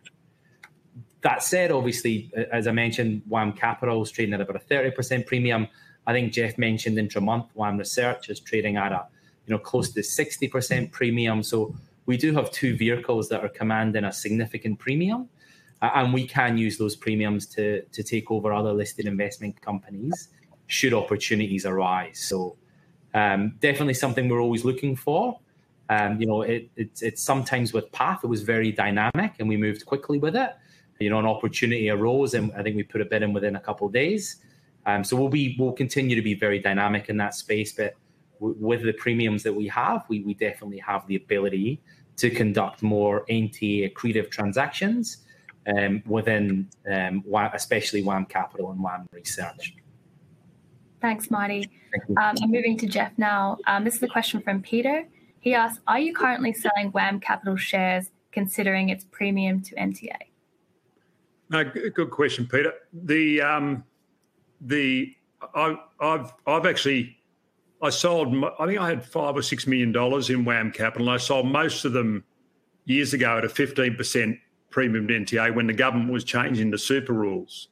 [1.22, 5.68] That said, obviously, as I mentioned, WAM Capital is trading at about a 30% premium.
[6.07, 9.05] I think Jeff mentioned intra-month WAM Research is trading at a
[9.45, 11.43] you know close to 60% premium.
[11.43, 11.76] So
[12.06, 15.30] we do have two vehicles that are commanding a significant premium,
[15.82, 20.30] and we can use those premiums to to take over other listed investment companies
[20.68, 22.20] should opportunities arise.
[22.20, 22.58] So
[23.14, 25.39] um, definitely something we're always looking for.
[25.89, 29.58] Um, you know, it, it's it's sometimes with PAF it was very dynamic and we
[29.58, 30.51] moved quickly with it.
[30.99, 33.60] You know, an opportunity arose and I think we put a bid in within a
[33.60, 34.38] couple of days.
[34.86, 37.93] Um, so we'll be we'll continue to be very dynamic in that space, but
[38.44, 41.82] with the premiums that we have, we, we definitely have the ability
[42.18, 45.18] to conduct more NTA accretive transactions
[45.76, 47.24] um, within um,
[47.54, 49.76] especially WAM Capital and WAM Research.
[51.02, 51.70] Thanks, Marty.
[51.91, 53.58] Thank um, I'm moving to Jeff now.
[53.68, 55.06] Um, this is a question from Peter.
[55.39, 60.16] He asks, are you currently selling WAM Capital shares considering its premium to NTA?
[61.50, 62.74] No, good question, Peter.
[62.94, 63.84] The um,
[64.62, 65.14] the
[65.54, 67.18] I, I've I've actually
[67.84, 71.16] I sold, I think I had five or six million dollars in WAM Capital, and
[71.16, 72.24] I sold most of them
[72.86, 77.12] years ago at a 15% premium to NTA when the government was changing the super
[77.12, 77.68] rules.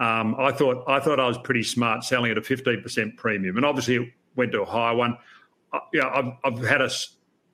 [0.00, 3.66] Um, I thought I thought I was pretty smart selling at a 15% premium, and
[3.66, 5.18] obviously it went to a higher one.
[5.72, 6.90] Uh, yeah, I've, I've had a,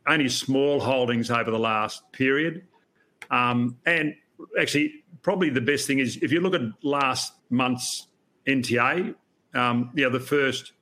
[0.07, 2.63] only small holdings over the last period,
[3.33, 4.15] um, and
[4.59, 8.07] actually probably the best thing is if you look at last month's
[8.47, 9.15] NTA,
[9.55, 10.73] um, yeah, the first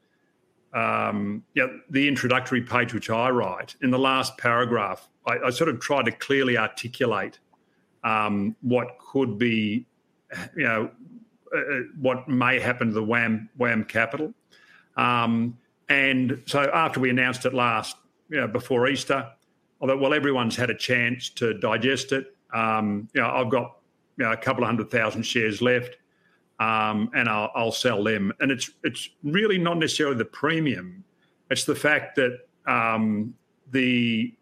[0.74, 5.70] um, yeah, the introductory page which I write, in the last paragraph, I, I sort
[5.70, 7.38] of try to clearly articulate
[8.04, 9.86] um, what could be,
[10.56, 10.90] you know,
[11.54, 14.34] uh, uh what may happen to the WAM WAM capital.
[14.96, 15.56] Um,
[15.88, 17.96] and so after we announced it last,
[18.28, 19.30] you know, before Easter,
[19.80, 22.36] I thought, well, everyone's had a chance to digest it.
[22.52, 23.76] Um, you know, I've got
[24.18, 25.97] you know, a couple of hundred thousand shares left
[26.58, 28.32] um, and I'll, I'll, sell them.
[28.40, 31.04] And it's it's really not necessarily the premium;
[31.50, 33.34] it's the fact that um,
[33.70, 34.34] the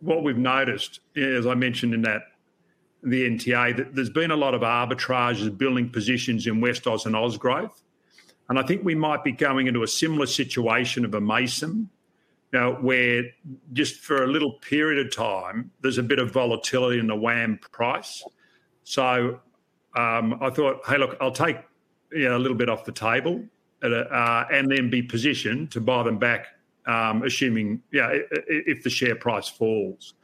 [0.00, 2.22] what we've noticed, as I mentioned in that
[3.02, 7.82] the NTA, that there's been a lot of arbitrages building positions in Westoz and Ozgrowth,
[8.48, 11.88] and I think we might be going into a similar situation of a Mason.
[12.52, 13.22] know, where
[13.72, 17.60] just for a little period of time, there's a bit of volatility in the WAM
[17.70, 18.24] price.
[18.82, 19.40] So
[19.96, 21.58] um, I thought, hey, look, I'll take
[22.12, 23.44] you know, a little bit off the table
[23.82, 26.46] a, uh, and then be positioned to buy them back,
[26.86, 28.10] um, assuming, yeah,
[28.46, 30.14] if the share price falls.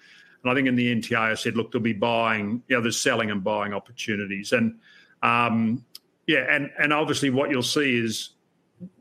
[0.42, 3.00] And I think in the NTA, I said, look, they'll be buying, you know, there's
[3.00, 4.52] selling and buying opportunities.
[4.52, 4.78] And
[5.22, 5.84] um,
[6.26, 8.30] yeah, and, and obviously what you'll see is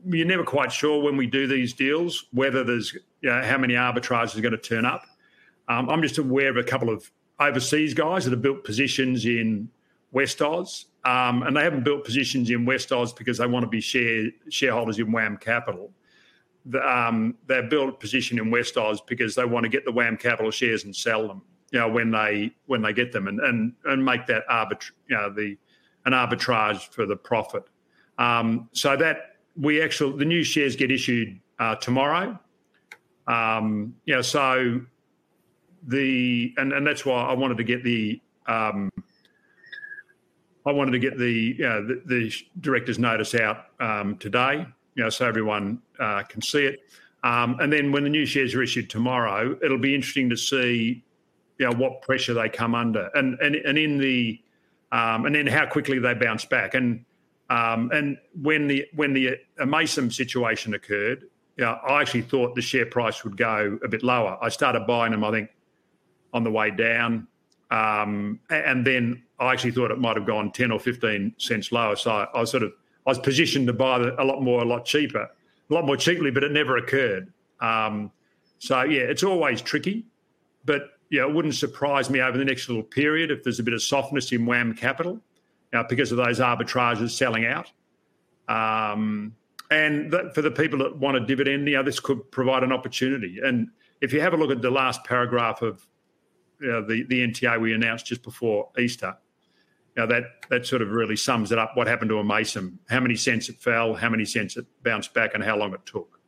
[0.06, 3.74] you're never quite sure when we do these deals whether there's you know, how many
[3.74, 5.04] arbitrages are going to turn up.
[5.68, 9.68] Um, I'm just aware of a couple of overseas guys that have built positions in
[10.16, 14.30] Westoz, um, and they haven't built positions in Westoz because they want to be share,
[14.48, 15.92] shareholders in WAM Capital.
[16.64, 20.16] The, um, they've built a position in Westoz because they want to get the WAM
[20.16, 23.74] Capital shares and sell them, you know, when they when they get them, and and,
[23.84, 25.58] and make that arbit, you know, the
[26.06, 27.64] an arbitrage for the profit.
[28.18, 32.38] Um, so that we actually the new shares get issued uh, tomorrow.
[33.26, 34.80] Um, you know, so
[35.86, 38.90] the and and that's why I wanted to get the um,
[40.66, 45.04] I wanted to get the, you know, the, the director's notice out um, today, you
[45.04, 46.80] know, so everyone uh, can see it.
[47.22, 51.04] Um, and then when the new shares are issued tomorrow, it'll be interesting to see,
[51.58, 54.40] you know, what pressure they come under, and and and in the,
[54.92, 56.74] um, and then how quickly they bounce back.
[56.74, 57.04] And
[57.48, 61.24] um, and when the when the Mason situation occurred,
[61.56, 64.38] you know, I actually thought the share price would go a bit lower.
[64.42, 65.50] I started buying them, I think,
[66.32, 67.26] on the way down.
[67.70, 71.96] Um, and then I actually thought it might have gone 10 or 15 cents lower.
[71.96, 72.72] So I, I was sort of,
[73.06, 75.28] I was positioned to buy a lot more, a lot cheaper,
[75.70, 77.32] a lot more cheaply, but it never occurred.
[77.60, 78.10] Um,
[78.58, 80.06] so yeah, it's always tricky.
[80.64, 83.74] But yeah, it wouldn't surprise me over the next little period if there's a bit
[83.74, 85.20] of softness in WAM capital
[85.72, 87.70] uh, because of those arbitrages selling out.
[88.48, 89.34] Um,
[89.70, 92.72] and that for the people that want a dividend, you know, this could provide an
[92.72, 93.38] opportunity.
[93.42, 93.68] And
[94.00, 95.86] if you have a look at the last paragraph of
[96.60, 99.16] you know, the, the NTA we announced just before Easter,
[99.96, 102.78] you know, that, that sort of really sums it up what happened to a Mason?
[102.88, 105.84] how many cents it fell, how many cents it bounced back, and how long it
[105.86, 106.20] took.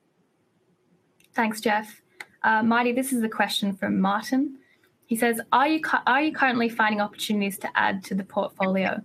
[1.34, 2.00] Thanks, Jeff.
[2.42, 4.58] Uh, Marty, this is a question from Martin.
[5.06, 9.02] He says, "Are you are you currently finding opportunities to add to the portfolio?"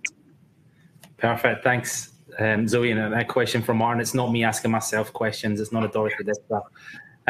[1.16, 1.62] Perfect.
[1.62, 2.90] Thanks, um, Zoe.
[2.90, 4.00] And a question from Martin.
[4.00, 5.60] It's not me asking myself questions.
[5.60, 6.64] It's not a Dorothy this stuff.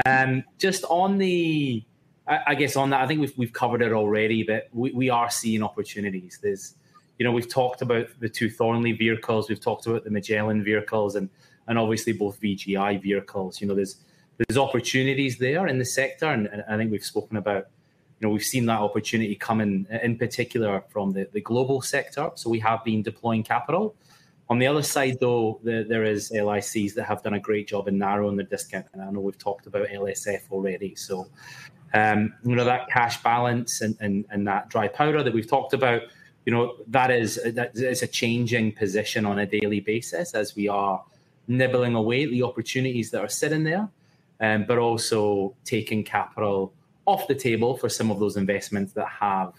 [0.07, 1.85] Um, just on the,
[2.27, 5.11] I, I, guess on that, I think we've we've covered it already, but we, we
[5.11, 6.39] are seeing opportunities.
[6.43, 6.75] There's,
[7.19, 9.49] you know, we've talked about the two Thorney vehicles.
[9.49, 11.29] We've talked about the Magellan vehicles, and
[11.67, 13.61] and obviously both VGI vehicles.
[13.61, 13.97] You know, there's
[14.37, 17.67] there's opportunities there in the sector, and, and I think we've spoken about
[18.21, 22.31] you know, we've seen that opportunity coming in, particular from the, the global sector.
[22.37, 23.97] So we have been deploying capital.
[24.49, 27.89] On the other side, though, the, there is LICs that have done a great job
[27.89, 30.95] in narrowing the discount, and I know we've talked about LSF already.
[30.95, 31.29] So,
[31.93, 35.73] um, you know, that cash balance and, and, and that dry powder that we've talked
[35.73, 36.03] about,
[36.45, 40.69] you know, that is that is a changing position on a daily basis as we
[40.69, 41.03] are
[41.49, 43.89] nibbling away at the opportunities that are sitting there,
[44.41, 46.73] um, but also taking capital
[47.07, 49.53] off the table for some of those investments that have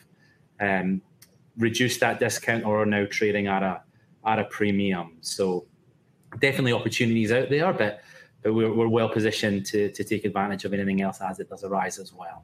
[0.59, 1.01] um,
[1.57, 3.81] reduced that discount or are now trading at a
[4.25, 5.17] at a premium.
[5.21, 5.65] So
[6.39, 8.01] definitely opportunities out there, but
[8.43, 11.63] but we're, we're well positioned to to take advantage of anything else as it does
[11.63, 12.43] arise as well.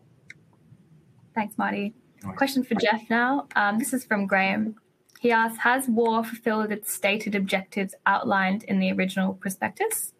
[1.35, 1.93] Thanks, Marty.
[2.35, 3.47] Question for Jeff now.
[3.55, 4.75] Um, this is from Graham.
[5.19, 10.13] He asks, has WAR fulfilled its stated objectives outlined in the original prospectus?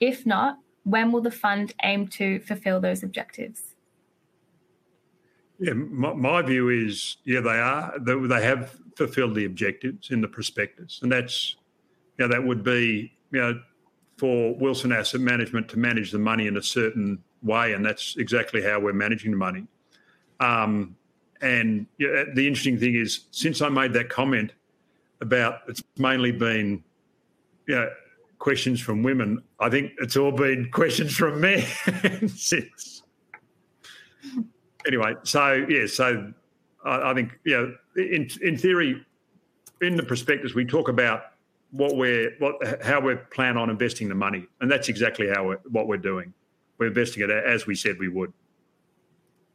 [0.00, 3.74] If not, when will the fund aim to fulfill those objectives?
[5.60, 7.98] Yeah, my, my, view is yeah, they are.
[8.00, 11.56] They, they have fulfilled the objectives in the prospectus, and that's
[12.16, 13.60] you know, that would be you know
[14.18, 18.62] for Wilson Asset Management to manage the money in a certain way, and that's exactly
[18.62, 19.66] how we're managing the money.
[20.38, 20.96] Um,
[21.40, 24.52] and the interesting thing is, since I made that comment
[25.20, 26.82] about it's mainly been,
[27.66, 27.90] you know,
[28.38, 29.42] questions from women.
[29.58, 31.64] I think it's all been questions from men
[32.28, 33.02] since
[34.88, 36.32] anyway, so yeah, so
[36.84, 37.66] I, I think yeah,
[37.96, 39.04] in in theory,
[39.80, 41.22] in the prospectus we talk about
[41.70, 45.60] what we're what how we plan on investing the money, and that's exactly how we're,
[45.70, 46.32] what we're doing.
[46.78, 48.32] We're investing it as we said we would.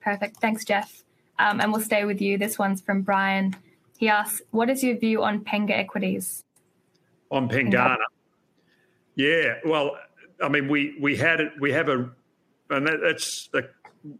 [0.01, 0.37] Perfect.
[0.37, 1.03] Thanks, Jeff.
[1.39, 2.37] Um, and we'll stay with you.
[2.37, 3.55] This one's from Brian.
[3.97, 6.43] He asks, "What is your view on Pengana equities?"
[7.31, 7.97] On Pengana,
[9.15, 9.55] yeah.
[9.65, 9.97] Well,
[10.41, 11.53] I mean, we we had it.
[11.59, 12.09] We have a,
[12.69, 13.63] and that, that's a,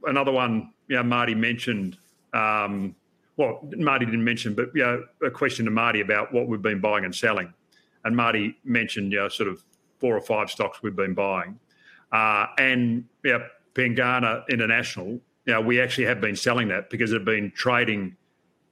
[0.06, 1.98] another one you know, Marty mentioned,
[2.34, 2.96] um,
[3.38, 6.80] well, Marty didn't mention, but you know, a question to Marty about what we've been
[6.80, 7.54] buying and selling.
[8.06, 9.64] And Marty mentioned, you know, sort of
[10.00, 11.58] four or five stocks we've been buying.
[12.12, 17.12] Uh, and you know, Pengana International, you know, we actually have been selling that because
[17.12, 18.16] it had been trading,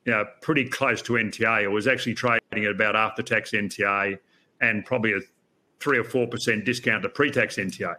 [0.05, 1.63] you know, pretty close to NTA.
[1.63, 4.17] It was actually trading at about after tax NTA
[4.61, 5.19] and probably a
[5.79, 7.95] three or four percent discount to pre-tax NTA.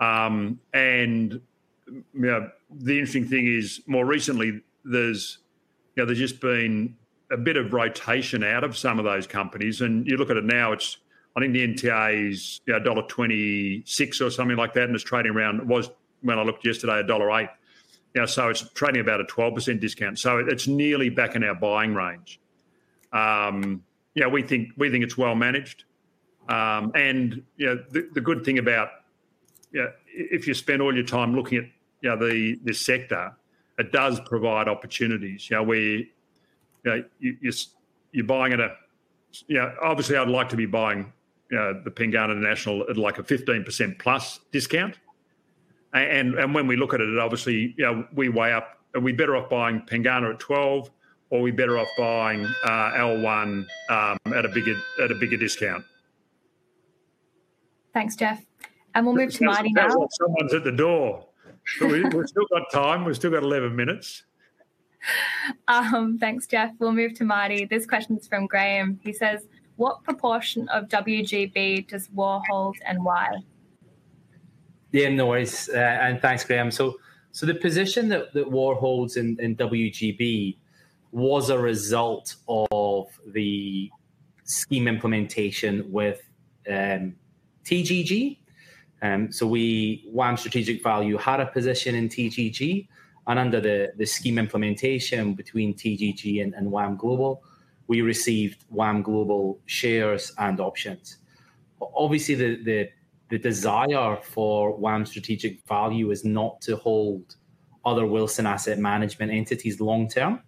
[0.00, 1.40] Um, and
[1.86, 5.38] you know, the interesting thing is more recently there's
[5.94, 6.96] you know there's just been
[7.30, 10.44] a bit of rotation out of some of those companies, and you look at it
[10.44, 10.98] now, it's
[11.34, 14.94] I think the NTA is you know, dollar twenty six or something like that, and
[14.94, 15.60] it's trading around.
[15.60, 15.90] It was
[16.20, 17.48] when I looked yesterday a dollar eight.
[18.14, 20.18] You know, so it's trading about a twelve percent discount.
[20.18, 22.40] So it's nearly back in our buying range.
[23.12, 23.82] Um,
[24.14, 25.84] yeah, we think we think it's well managed,
[26.48, 28.90] um, and you know the, the good thing about
[29.72, 31.64] you know, if you spend all your time looking at
[32.02, 33.32] you know, the this sector,
[33.78, 35.48] it does provide opportunities.
[35.50, 36.06] You know, where you
[36.84, 37.52] know, you, you're,
[38.12, 38.76] you're buying at a,
[39.46, 41.12] you know, obviously I'd like to be buying
[41.50, 44.98] you know, the Pengana National at like a 15% plus discount.
[45.94, 49.12] And, and when we look at it, obviously, you know, we weigh up, are we
[49.12, 50.90] better off buying Pengana at 12
[51.30, 55.36] or are we better off buying uh, L1 um, at a bigger at a bigger
[55.36, 55.84] discount?
[57.92, 58.42] Thanks, Jeff.
[58.94, 59.88] And we'll move to Marty now.
[60.10, 61.26] Someone's at the door
[61.80, 63.04] we, have still got time.
[63.04, 64.24] We've still got 11 minutes.
[65.68, 66.72] Um, thanks, Jeff.
[66.78, 67.64] We'll move to Marty.
[67.64, 69.00] This question is from Graham.
[69.02, 73.38] He says, What proportion of WGB does WAR hold and why?
[74.92, 75.68] Yeah, no worries.
[75.68, 76.70] Uh, and thanks, Graham.
[76.70, 76.98] So,
[77.32, 80.58] so the position that, that WAR holds in, in WGB
[81.10, 83.90] was a result of the
[84.44, 86.22] scheme implementation with
[86.68, 87.14] um,
[87.64, 88.38] TGG,
[89.02, 92.86] um, so we WAM Strategic Value had a position in TGG,
[93.26, 97.42] and under the, the scheme implementation between TGG and, and WAM Global,
[97.88, 101.18] we received WAM Global shares and options.
[101.80, 102.90] Obviously, the, the,
[103.32, 107.36] the desire for WAM Strategic Value is not to hold
[107.82, 110.42] other Wilson Asset Management entities long term.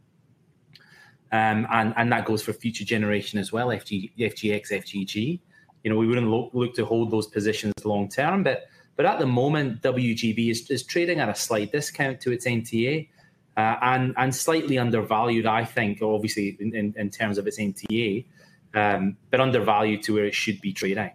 [1.32, 5.40] Um, and, and that goes for future generation as well, FG, FGX, FGG.
[5.82, 8.66] You know, we wouldn't look, look to hold those positions long term, but
[8.96, 13.08] but at the moment, WGB is, is trading at a slight discount to its NTA
[13.56, 18.26] uh, and, and slightly undervalued, I think, obviously, in, in, in terms of its NTA,
[18.74, 21.10] um, but undervalued to where it should be trading.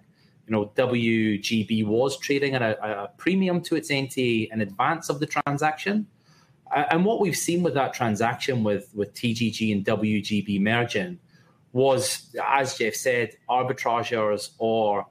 [0.50, 5.20] You know, WGB was trading at a, a premium to its NTA in advance of
[5.20, 6.08] the transaction.
[6.76, 11.20] And what we've seen with that transaction with, with TGG and WGB merging
[11.72, 15.06] was, as Jeff said, arbitrageurs or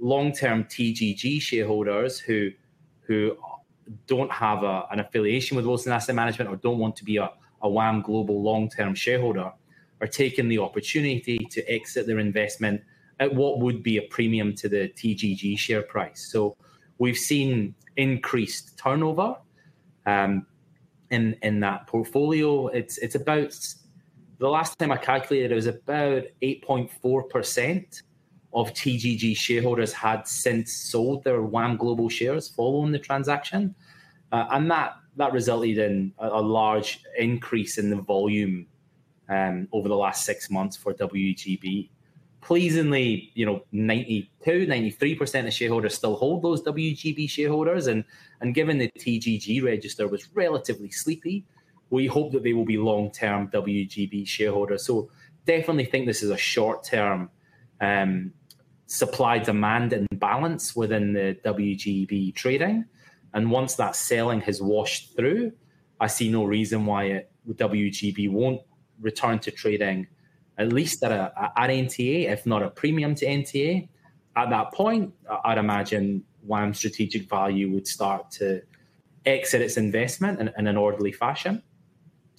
[0.00, 2.50] long-term TGG shareholders who
[3.02, 3.36] who
[4.06, 7.30] don't have a, an affiliation with Wilson Asset Management or don't want to be a,
[7.62, 9.52] a WAM Global long-term shareholder
[10.00, 12.82] are taking the opportunity to exit their investment
[13.20, 16.28] at what would be a premium to the TGG share price.
[16.32, 16.56] So
[16.98, 19.36] we've seen increased turnover
[20.06, 20.46] um,
[21.10, 22.68] in in that portfolio.
[22.68, 23.56] It's it's about
[24.38, 28.02] the last time I calculated it was about eight point four percent
[28.52, 33.74] of TGG shareholders had since sold their WAM Global shares following the transaction,
[34.32, 38.66] uh, and that that resulted in a, a, large increase in the volume
[39.28, 41.90] um, over the last six months for WGB.
[42.40, 47.86] Pleasingly, you know, 92, 93% of shareholders still hold those WGB shareholders.
[47.86, 48.04] And,
[48.40, 51.44] and given the TGG register was relatively sleepy,
[51.90, 54.86] we hope that they will be long term WGB shareholders.
[54.86, 55.10] So,
[55.46, 57.30] definitely think this is a short term
[57.80, 58.32] um,
[58.86, 62.84] supply demand imbalance within the WGB trading.
[63.32, 65.52] And once that selling has washed through,
[66.00, 68.60] I see no reason why it, WGB won't
[69.00, 70.06] return to trading
[70.60, 73.88] at least at a at NTA, if not a premium to NTA.
[74.36, 75.12] At that point,
[75.44, 78.62] I'd imagine WAM strategic value would start to
[79.24, 81.62] exit its investment in, in an orderly fashion.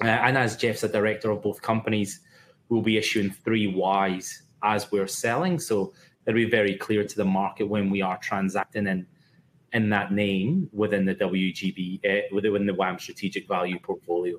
[0.03, 2.22] Uh, and as Jeff's a director of both companies,
[2.69, 5.59] we'll be issuing three Ys as we're selling.
[5.59, 5.93] So
[6.26, 9.07] it'll be very clear to the market when we are transacting in
[9.74, 14.38] in that name within the WGB uh, within the WAM strategic value portfolio.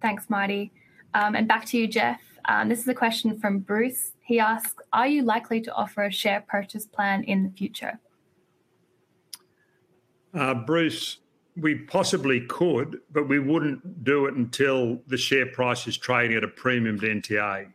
[0.00, 0.72] Thanks, Marty.
[1.14, 2.20] Um, and back to you, Jeff.
[2.46, 4.12] Um, this is a question from Bruce.
[4.22, 7.98] He asks, "Are you likely to offer a share purchase plan in the future?"
[10.34, 11.18] Uh, Bruce,
[11.56, 16.44] we possibly could, but we wouldn't do it until the share price is trading at
[16.44, 17.70] a premium to NTA.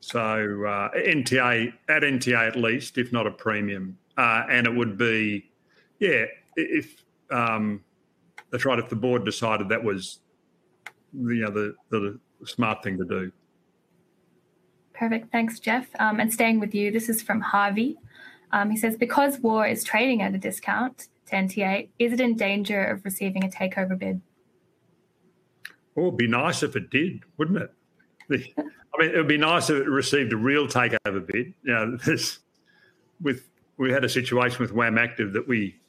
[0.00, 4.96] So uh, NTA at NTA at least, if not a premium, uh, and it would
[4.96, 5.50] be,
[5.98, 6.24] yeah,
[6.56, 7.82] if um,
[8.50, 8.78] that's right.
[8.78, 10.20] If the board decided that was,
[11.12, 13.32] you know, the the smart thing to do.
[14.94, 15.32] Perfect.
[15.32, 15.86] Thanks, Jeff.
[15.98, 17.96] Um, and staying with you, this is from Harvey.
[18.52, 22.36] Um, he says, because WAR is trading at a discount to NTA, is it in
[22.36, 24.20] danger of receiving a takeover bid?
[25.94, 27.72] Well, it'd be nice if it did, wouldn't it?
[28.58, 31.54] I mean, it would be nice if it received a real takeover bid.
[31.62, 32.40] You know, this,
[33.20, 35.80] with we had a situation with WAM Active that we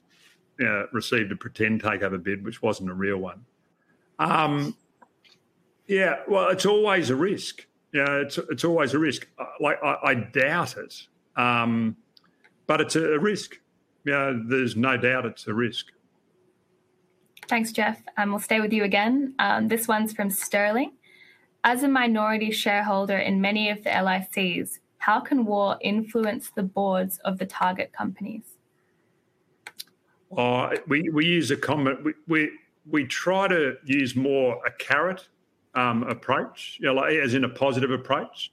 [0.60, 3.43] know, received a pretend takeover bid, which wasn't a real one.
[4.20, 4.76] Um,
[5.88, 7.66] yeah, well, it's always a risk.
[7.94, 9.28] Yeah, it's it's always a risk.
[9.38, 10.96] Uh, like I, I doubt it,
[11.36, 11.98] um,
[12.68, 13.60] but it's a, risk.
[14.06, 15.88] Yeah, there's no doubt it's a risk.
[17.48, 18.02] Thanks, Jeff.
[18.18, 19.36] Um, we'll stay with you again.
[19.40, 20.94] Um, this one's from Sterling.
[21.64, 27.20] As a minority shareholder in many of the LICs, how can WAR influence the boards
[27.26, 28.44] of the target companies?
[30.36, 32.52] Uh, we, we use a comment, we, we,
[32.90, 35.28] we try to use more a carrot
[35.76, 38.52] um, approach, you know, as in a positive approach.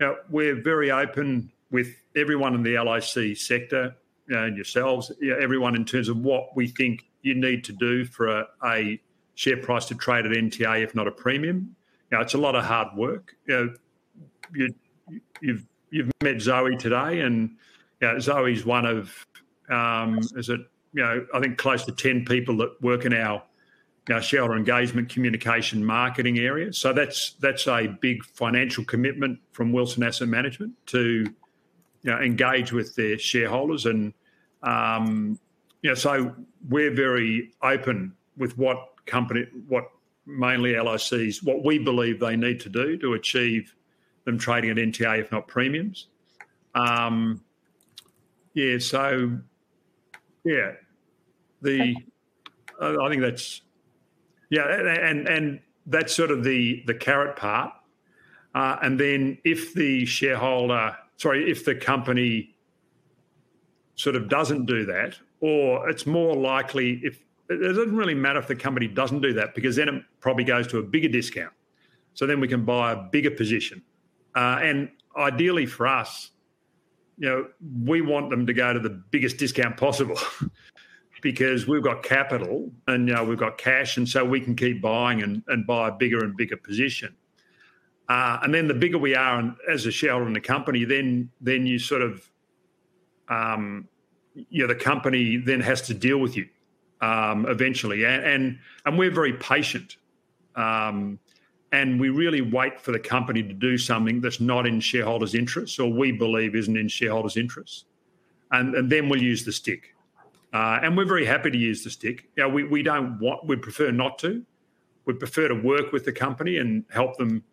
[0.00, 3.94] You know, we're very open with everyone in the LIC sector
[4.28, 7.64] you know, and yourselves, you know, everyone in terms of what we think you need
[7.64, 9.00] to do for a, a
[9.34, 11.76] share price to trade at NTA, if not a premium
[12.10, 13.34] you know, it's a lot of hard work.
[13.46, 13.74] You know,
[14.54, 14.74] you,
[15.40, 17.50] you've you've met Zoe today, and
[18.00, 19.26] you know, Zoe's one of
[19.70, 20.60] um, is it
[20.92, 23.42] you know I think close to ten people that work in our
[24.14, 26.72] know, shareholder engagement, communication, marketing area.
[26.72, 30.98] So that's that's a big financial commitment from Wilson Asset Management to
[32.02, 34.14] you know, engage with their shareholders, and
[34.62, 35.38] um,
[35.94, 36.34] so
[36.68, 39.90] we're very open with what company what
[40.26, 43.74] mainly LICs, what we believe they need to do to achieve
[44.24, 46.08] them trading at NTA, if not premiums.
[46.74, 47.42] Um,
[48.54, 49.38] yeah, so
[50.44, 50.72] yeah,
[51.62, 51.96] the
[52.80, 53.62] I think that's
[54.50, 57.72] yeah, and and that's sort of the the carrot part.
[58.54, 62.54] Uh, and then if the shareholder, sorry, if the company
[63.96, 68.48] sort of doesn't do that, or it's more likely if it doesn't really matter if
[68.48, 71.52] the company doesn't do that because then it probably goes to a bigger discount.
[72.14, 73.82] So then we can buy a bigger position.
[74.34, 76.30] Uh, and ideally for us,
[77.18, 77.46] you know,
[77.84, 80.18] we want them to go to the biggest discount possible
[81.26, 84.80] because we've got capital and you know, we've got cash, and so we can keep
[84.80, 87.12] buying and, and buy a bigger and bigger position.
[88.08, 91.28] Uh, and then the bigger we are and as a shareholder in the company, then
[91.40, 92.30] then you sort of,
[93.28, 93.88] um,
[94.34, 96.46] you know, the company then has to deal with you
[97.00, 99.96] um, eventually, and, and, and we're very patient,
[100.54, 101.18] um,
[101.72, 105.80] and we really wait for the company to do something that's not in shareholders' interests
[105.80, 107.86] or we believe isn't in shareholders' interests,
[108.52, 109.95] and, and then we'll use the stick,
[110.52, 112.28] uh, and we're very happy to use the stick.
[112.36, 114.44] Know, we we don't want we prefer not to,
[115.04, 117.44] we prefer to work with the company and help them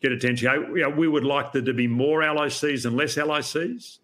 [0.00, 0.50] get attention.
[0.74, 3.98] You know, we would like there to be more LICs and less LICs.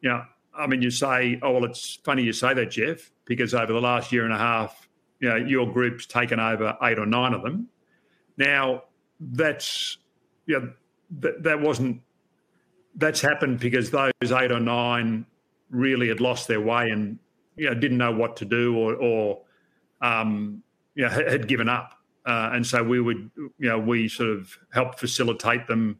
[0.00, 0.22] You know,
[0.56, 3.80] I mean, you say, oh well, it's funny you say that, Jeff because over the
[3.80, 4.88] last year and a half,
[5.20, 7.68] you know, your group's taken over eight or nine of them.
[8.36, 8.84] Now,
[9.20, 9.98] that's
[10.46, 10.72] you know,
[11.40, 12.00] that wasn't
[12.96, 15.26] that's happened because those eight or nine
[15.70, 17.18] really had lost their way and
[17.58, 19.42] you know didn't know what to do or or
[20.00, 20.62] um,
[20.94, 21.94] you know had given up.
[22.26, 25.98] Uh, and so we would, you know, we sort of help facilitate them,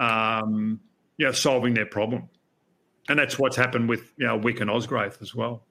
[0.00, 0.80] um,
[1.16, 2.28] you know, solving their problem,
[3.08, 5.64] and that's what's happened with you know WIC and Ozgrowth as well.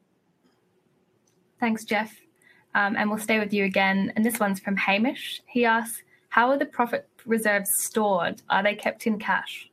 [1.59, 2.15] Thanks, Jeff.
[2.73, 4.13] Um, and we'll stay with you again.
[4.15, 5.41] And this one's from Hamish.
[5.47, 8.41] He asks, "How are the profit reserves stored?
[8.49, 9.69] Are they kept in cash?"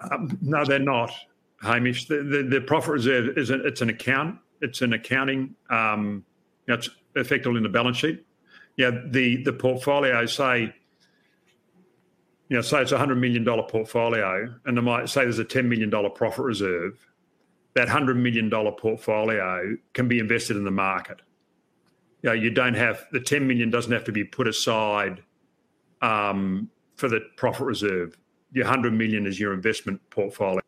[0.00, 1.12] Um, no, they're not,
[1.62, 2.06] Hamish.
[2.06, 4.38] The, the, the profit reserve is a, it's an account.
[4.60, 5.54] It's an accounting.
[5.68, 6.24] Um,
[6.66, 8.24] you know, it's effectively in the balance sheet.
[8.76, 10.74] Yeah, the the portfolio say.
[12.48, 15.44] You know, say it's a hundred million dollar portfolio, and I might say there's a
[15.44, 17.06] ten million dollar profit reserve
[17.74, 21.20] that $100 million portfolio can be invested in the market.
[22.22, 25.22] You know, you don't have the 10 million doesn't have to be put aside
[26.02, 28.18] um, for the profit reserve.
[28.52, 30.60] Your 100 million is your investment portfolio.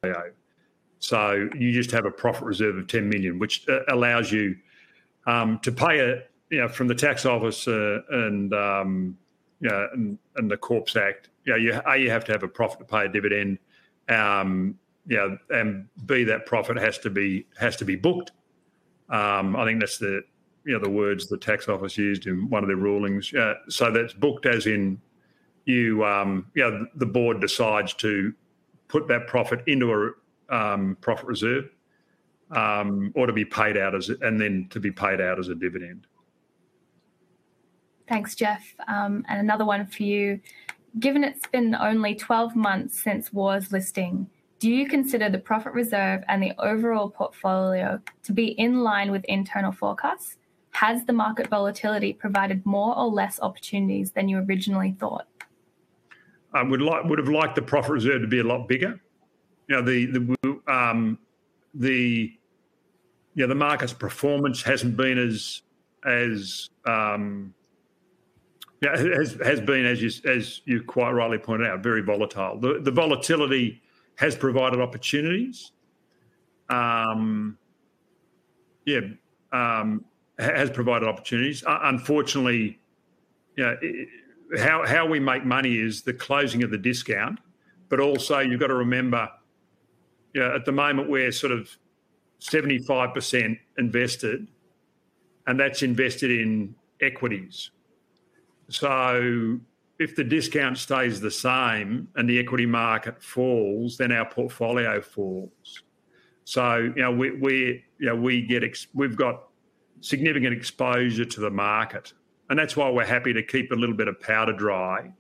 [1.03, 4.55] So you just have a profit reserve of 10 million, which uh, allows you
[5.27, 9.19] um, to pay a, you know, from the tax office uh, and, um,
[9.61, 11.31] you know, and, and, the Corps Act.
[11.45, 13.59] You know, you, a, you have to have a profit to pay a dividend.
[14.09, 14.79] Um,
[15.09, 18.31] yeah, and b that profit has to be has to be booked.
[19.09, 20.23] Um, I think that's the
[20.65, 23.35] you know the words the tax office used in one of their rulings.
[23.35, 25.01] Uh, so that's booked as in
[25.65, 28.33] you um, you know, the board decides to
[28.87, 30.11] put that profit into a
[30.53, 31.65] um, profit reserve
[32.53, 35.55] um, or to be paid out as and then to be paid out as a
[35.55, 36.07] dividend.
[38.09, 38.75] Thanks, Jeff.
[38.87, 40.41] Um, and another one for you.
[40.99, 44.29] Given it's been only 12 months since WAR's listing,
[44.59, 49.25] do you consider the profit reserve and the overall portfolio to be in line with
[49.25, 50.37] internal forecasts?
[50.73, 55.27] Has the market volatility provided more or less opportunities than you originally thought?
[56.55, 59.01] I would like would have liked the profit reserve to be a lot bigger.
[59.69, 60.37] You know, the the
[60.93, 61.19] um,
[61.75, 62.33] the
[63.35, 65.63] yeah, the market's performance hasn't been as
[66.05, 67.55] as um,
[68.83, 72.59] yeah, has has been as you as you quite rightly pointed out, very volatile.
[72.59, 73.81] The the volatility
[74.17, 75.73] has provided opportunities.
[76.69, 77.59] Um,
[78.85, 79.01] yeah,
[79.53, 80.05] um,
[80.39, 81.65] has provided opportunities.
[81.65, 82.79] Uh, unfortunately,
[83.57, 84.09] you know, it,
[84.59, 87.39] how how we make money is the closing of the discount,
[87.89, 89.29] but also you've got to remember,
[90.35, 91.77] you know, at the moment we're sort of
[92.39, 94.49] seventy five percent invested,
[95.47, 97.71] and that's invested in equities.
[98.69, 99.59] So
[99.99, 105.83] if the discount stays the same and the equity market falls, then our portfolio falls.
[106.45, 109.45] So you know we we you know we get ex- we've got
[110.01, 112.13] significant exposure to the market,
[112.51, 115.13] and that's why we're happy to keep a little bit of powder dry.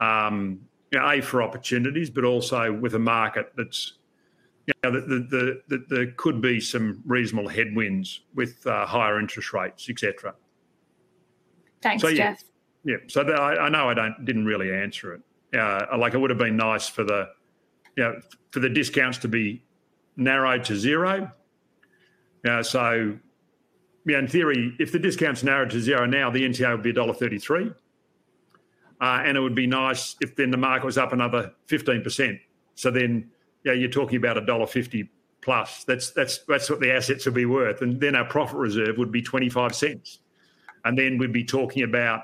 [0.00, 0.60] Um,
[0.90, 3.99] you know, a for opportunities, but also with a market that's
[4.66, 9.18] you know the, the, the, the there could be some reasonable headwinds with uh, higher
[9.18, 10.34] interest rates, etc.
[11.82, 12.44] Thanks, so, yeah, Jeff.
[12.84, 15.58] Yeah, so I, I, know I don't didn't really answer it.
[15.58, 17.28] Uh, like it would have been nice for the,
[17.96, 19.62] you know, for the discounts to be
[20.16, 21.30] narrowed to zero.
[22.44, 23.18] Yeah, so
[24.06, 27.74] yeah, in theory, if the discount's narrowed to zero now, the NTA would be $1.33.
[29.00, 32.38] Uh, and it would be nice if then the market was up another 15%.
[32.74, 33.30] So then,
[33.64, 35.08] yeah, you're talking about $1.50
[35.42, 35.84] plus.
[35.84, 39.12] That's that's that's what the assets would be worth, and then our profit reserve would
[39.12, 40.20] be twenty five cents,
[40.84, 42.22] and then we'd be talking about.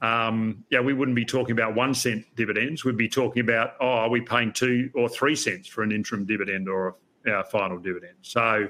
[0.00, 2.84] Um, yeah, we wouldn't be talking about one cent dividends.
[2.84, 6.24] We'd be talking about, oh, are we paying two or three cents for an interim
[6.24, 6.94] dividend or
[7.28, 8.14] our final dividend?
[8.22, 8.68] So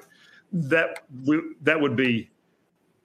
[0.52, 2.30] that we, that would be,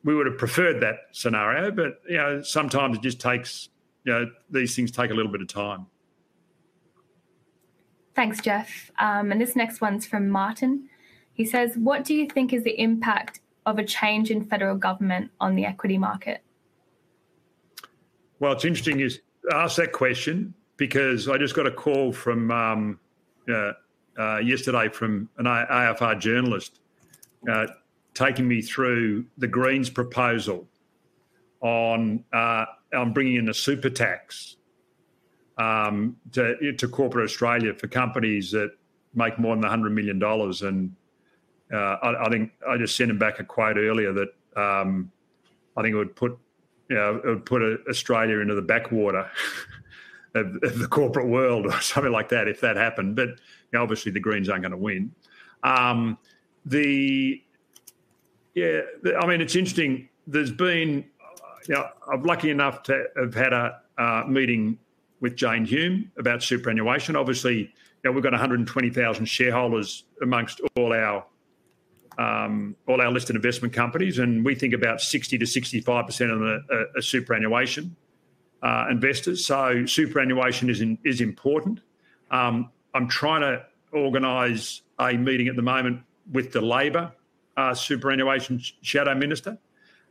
[0.05, 3.67] we would have preferred that scenario, but you know, sometimes it just takes,
[4.05, 5.87] you know, these things take a little bit of time.
[8.15, 8.91] Thanks, Jeff.
[8.99, 10.89] Um, and this next one's from Martin.
[11.33, 15.31] He says, What do you think is the impact of a change in federal government
[15.39, 16.43] on the equity market?
[18.39, 19.09] Well, it's interesting you
[19.51, 22.99] ask that question because I just got a call from um,
[23.49, 23.71] uh,
[24.17, 26.79] uh, yesterday from an AFR journalist
[27.49, 27.67] uh,
[28.13, 30.67] taking me through the Greens proposal
[31.61, 34.57] on uh, on bringing in a super tax
[35.57, 38.71] um, to, to corporate Australia for companies that
[39.13, 40.21] make more than $100 million.
[40.21, 40.95] And
[41.71, 45.11] uh, I, I, think I just sent him back a quote earlier that um,
[45.77, 46.37] I think it would put,
[46.89, 49.29] you know, it would put a, Australia into the backwater
[50.35, 53.15] of, of, the corporate world or something like that if that happened.
[53.15, 53.37] But you
[53.73, 55.11] know, obviously the Greens aren't going to win.
[55.63, 56.17] Um,
[56.65, 57.41] the
[58.53, 58.81] yeah,
[59.19, 60.09] I mean it's interesting.
[60.27, 61.05] There's been,
[61.67, 64.77] you know, I'm lucky enough to have had a uh, meeting
[65.23, 67.15] with Jane Hume about superannuation.
[67.15, 67.69] Obviously, you
[68.03, 71.25] know, we've got 120,000 shareholders amongst all our
[72.19, 76.39] um, all our listed investment companies, and we think about 60 to 65 percent of
[76.41, 77.95] the uh, superannuation
[78.61, 79.47] uh, investors.
[79.47, 81.79] So superannuation is in, is important.
[82.29, 87.13] Um, I'm trying to organise a meeting at the moment with the Labor
[87.57, 89.57] uh, superannuation shadow minister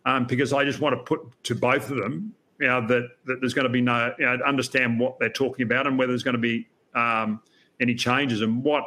[0.06, 3.40] um, because I just want to put to both of them you know, that, that
[3.40, 6.22] there's going to be no, you know, understand what they're talking about and whether there's
[6.22, 7.42] going to be um,
[7.80, 8.40] any changes.
[8.40, 8.84] And what,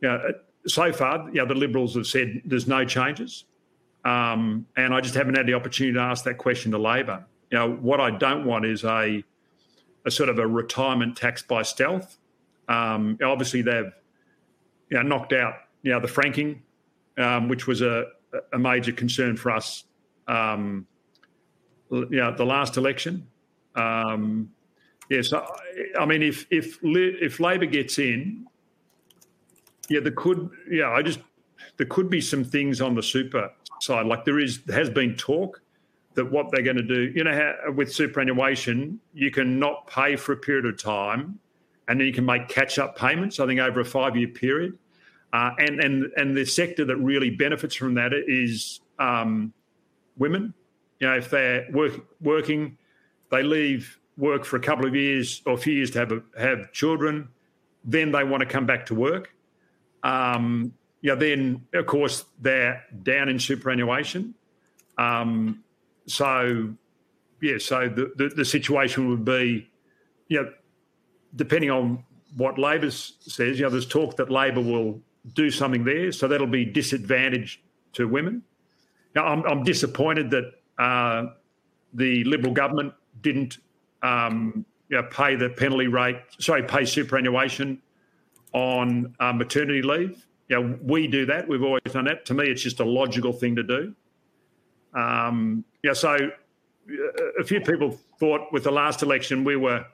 [0.00, 0.22] you know,
[0.68, 3.44] so far, you know, the Liberals have said there's no changes.
[4.04, 7.26] Um, and I just haven't had the opportunity to ask that question to Labor.
[7.50, 9.24] You know, what I don't want is a,
[10.04, 12.18] a sort of a retirement tax by stealth.
[12.68, 13.92] Um, obviously, they've
[14.90, 16.62] you know, knocked out you know, the franking,
[17.18, 18.06] um, which was a,
[18.52, 19.84] a major concern for us
[20.28, 20.86] um,
[21.90, 23.26] you know, the last election.
[23.74, 24.50] Um,
[25.10, 25.46] yes, I,
[25.98, 28.46] I mean, if if if Labor gets in,
[29.88, 31.20] yeah, there could, yeah, I just
[31.76, 34.06] there could be some things on the super side.
[34.06, 35.60] Like there is has been talk
[36.14, 40.16] that what they're going to do, you know, how, with superannuation, you can not pay
[40.16, 41.38] for a period of time,
[41.88, 43.38] and then you can make catch up payments.
[43.38, 44.78] I think over a five year period,
[45.32, 49.52] uh, and and and the sector that really benefits from that is um,
[50.16, 50.54] women
[51.00, 52.78] you know, if they're work, working,
[53.30, 56.22] they leave work for a couple of years or a few years to have a,
[56.38, 57.28] have children,
[57.84, 59.34] then they want to come back to work.
[60.02, 60.72] Um,
[61.02, 64.34] then of course they're down in superannuation.
[64.98, 65.62] Um,
[66.06, 66.74] so
[67.40, 69.68] yeah, so the, the, the situation would be,
[70.28, 70.52] you know,
[71.34, 72.02] depending on
[72.36, 75.00] what Labor says, you know, there's talk that Labor will
[75.34, 78.42] do something there, so that'll be disadvantage to women.
[79.14, 81.26] Now, I'm, I'm disappointed that uh,
[81.94, 83.58] the Liberal government didn't
[84.02, 87.80] um, you know, pay the penalty rate, sorry, pay superannuation
[88.52, 90.26] on uh, maternity leave.
[90.48, 91.48] You know, we do that.
[91.48, 92.24] We've always done that.
[92.26, 93.94] To me, it's just a logical thing to do.
[94.94, 99.84] Um, yeah, so uh, a few people thought with the last election we were,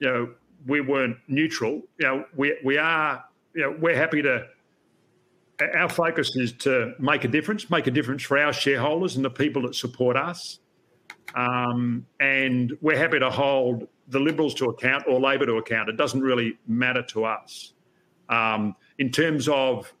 [0.00, 0.30] you know,
[0.66, 1.82] we weren't neutral.
[1.98, 3.24] You know, we we are.
[3.54, 4.46] You know, we're happy to
[5.74, 9.30] our focus is to make a difference, make a difference for our shareholders and the
[9.30, 10.60] people that support us.
[11.34, 15.88] Um, and we're happy to hold the Liberals to account or Labor to account.
[15.88, 17.72] It doesn't really matter to us.
[18.28, 19.92] Um, in terms of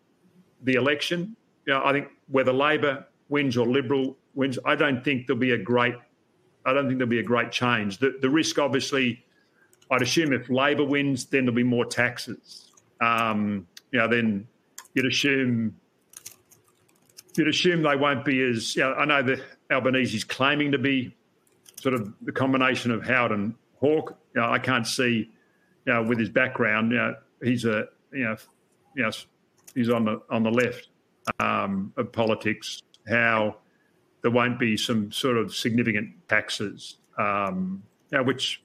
[0.62, 1.36] the election,
[1.66, 5.52] you know, I think whether Labor wins or Liberal wins, I don't think there'll be
[5.52, 5.94] a great.
[6.64, 7.98] I don't think there'll be a great change.
[7.98, 9.24] The, the risk, obviously,
[9.90, 12.70] I'd assume if Labor wins, then there'll be more taxes.
[13.00, 14.46] Um, you know, then
[14.94, 15.76] you'd assume
[17.36, 18.76] you'd assume they won't be as.
[18.76, 19.40] You know, I know that
[19.70, 21.14] Albanese's claiming to be
[21.80, 24.16] sort of the combination of Howard and Hawke.
[24.34, 25.30] You know, I can't see,
[25.86, 28.36] you know, with his background, you know, he's a, you know,
[28.94, 29.10] you know,
[29.74, 30.88] he's on the on the left
[31.38, 32.82] um, of politics.
[33.08, 33.56] How
[34.22, 38.62] there won't be some sort of significant taxes, um, you know, which,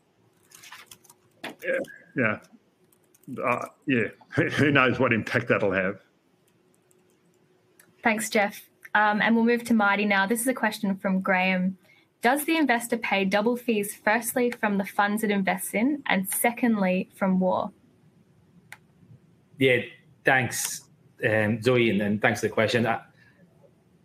[1.44, 1.80] yeah,
[2.16, 2.40] yeah,
[3.44, 6.00] uh, yeah, who knows what impact that'll have.
[8.08, 8.70] Thanks, Jeff.
[8.96, 10.26] Um, and we'll move to Marty now.
[10.26, 11.78] This is a question from Graham.
[12.22, 17.10] Does the investor pay double fees, firstly, from the funds it invests in, and secondly,
[17.16, 17.70] from WAR?
[19.58, 19.82] Yeah,
[20.24, 20.86] thanks,
[21.30, 22.86] um, Zoe, and, and, thanks for the question.
[22.86, 23.02] Uh,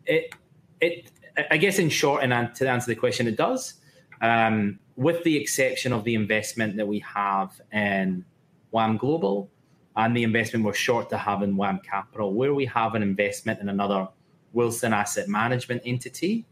[0.05, 0.35] it,
[0.81, 1.13] it,
[1.53, 3.75] I guess, in short, and to answer the question, it does.
[4.21, 8.25] Um, with the exception of the investment that we have in
[8.73, 9.49] WAM Global
[9.97, 13.61] and the investment we're short to have in WAM Capital, where we have an investment
[13.61, 14.09] in another
[14.53, 16.45] Wilson Asset Management entity,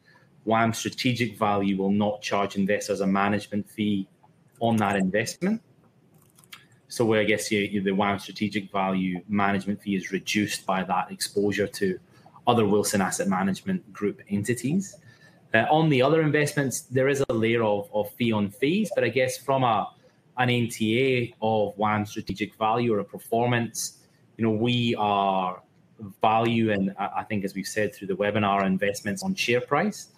[0.45, 4.09] WAM Strategic Value will not charge investors a management fee
[4.61, 5.61] on that investment.
[6.89, 10.83] So where I guess you, you, the WAM Strategic Value management fee is reduced by
[10.85, 11.99] that exposure to
[12.47, 14.97] other Wilson Asset Management Group entities.
[15.55, 19.05] Uh, on the other investments, there is a layer of, of fee on fees, but
[19.05, 19.89] I guess from a
[20.41, 23.99] an NTA of WAM Strategic Value or a performance,
[24.37, 25.63] you know, we are
[26.21, 30.09] valuing, I think, as we've said through the webinar, investments on share price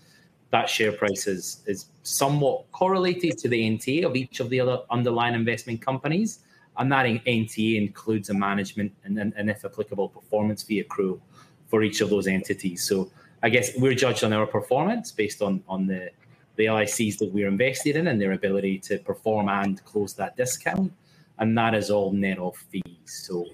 [0.52, 4.82] that share price is, is somewhat correlated to the NTA of each of the other
[4.90, 6.40] underlying investment companies.
[6.76, 11.20] And that NTA includes a management and, and, and if applicable, performance fee accrual
[11.68, 12.84] for each of those entities.
[12.84, 13.10] So
[13.42, 16.10] I guess we're judged on our performance based on, on the,
[16.56, 20.92] the LICs that we're invested in and their ability to perform and close that discount.
[21.38, 22.82] And that is all net of fees.
[23.06, 23.46] So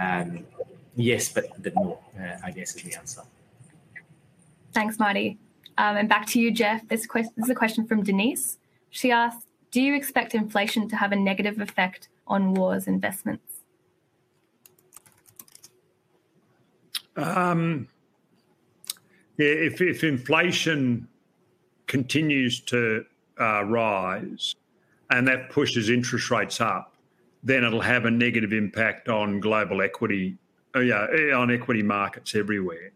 [0.00, 0.44] um,
[0.94, 3.22] yes, but, but no, uh, I guess is the answer.
[4.72, 5.38] Thanks, Marty.
[5.78, 6.86] Um, and back to you, Jeff.
[6.88, 8.58] This, this is a question from Denise.
[8.90, 13.56] She asked, "Do you expect inflation to have a negative effect on WAR's investments?"
[17.16, 17.88] Um,
[19.38, 21.08] yeah, if, if inflation
[21.86, 23.04] continues to
[23.40, 24.54] uh, rise
[25.10, 26.96] and that pushes interest rates up,
[27.42, 30.36] then it'll have a negative impact on global equity,
[30.74, 32.90] uh, yeah, on equity markets everywhere.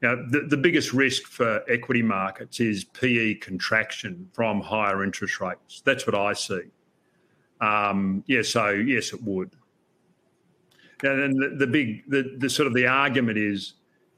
[0.00, 5.80] Now, the, the biggest risk for equity markets is PE contraction from higher interest rates.
[5.84, 6.62] That's what I see.
[7.60, 9.52] Um, yeah, so yes, it would.
[11.04, 13.74] And the, the big, the, the sort of the argument is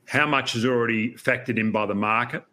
[0.07, 2.45] how much is already factored in by the market.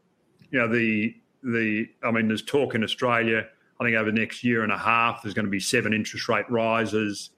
[0.52, 3.46] You know, the the I mean, there's talk in Australia.
[3.80, 6.30] I think over the next year and a half, there's going to be seven interest
[6.30, 7.32] rate rises.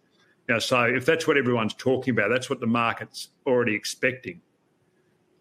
[0.49, 4.41] You so if that's what everyone's talking about, that's what the market's already expecting.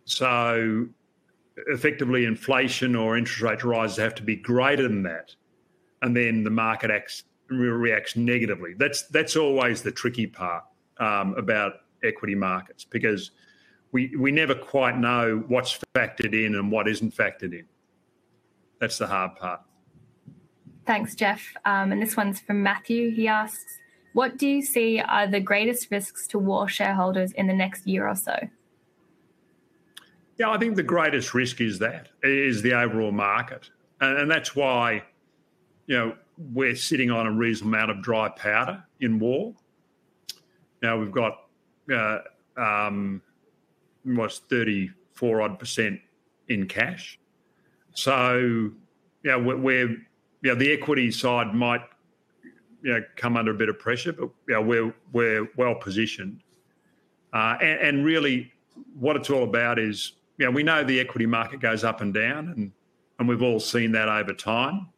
[0.05, 0.87] So
[1.69, 5.35] effectively, inflation or interest rate rises have to be greater than that,
[6.03, 8.75] and then the market acts reacts negatively.
[8.79, 10.65] That's that's always the tricky part
[10.99, 11.73] um, about
[12.05, 13.33] equity markets because
[13.93, 17.67] we we never quite know what's factored in and what isn't factored in.
[18.83, 19.61] That's the hard part.
[20.89, 21.55] Thanks, Jeff.
[21.65, 23.13] Um, and this one's from Matthew.
[23.13, 23.79] He asks,
[24.13, 28.09] "What do you see are the greatest risks to WAR shareholders in the next year
[28.09, 28.37] or so?"
[30.37, 33.71] Yeah, I think the greatest risk is that is the overall market,
[34.01, 35.05] and, and that's why,
[35.87, 36.17] you know,
[36.53, 39.53] we're sitting on a reasonable amount of dry powder in WAR.
[40.83, 41.35] Now we've got
[41.89, 42.19] uh,
[42.57, 43.23] um,
[44.03, 46.01] what's thirty four odd percent
[46.49, 47.21] in cash,
[47.95, 48.71] so
[49.25, 51.83] yeah, we're, we're you know, the equity side might
[52.83, 56.43] you know, come under a bit of pressure, but you know, we're we're well positioned,
[57.33, 58.53] uh, and, and really
[58.99, 62.13] what it's all about is you know, we know the equity market goes up and
[62.13, 62.73] down, and
[63.19, 64.89] and we've all seen that over time.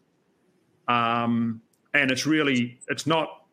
[0.88, 1.60] Um,
[1.92, 3.44] and it's really it's not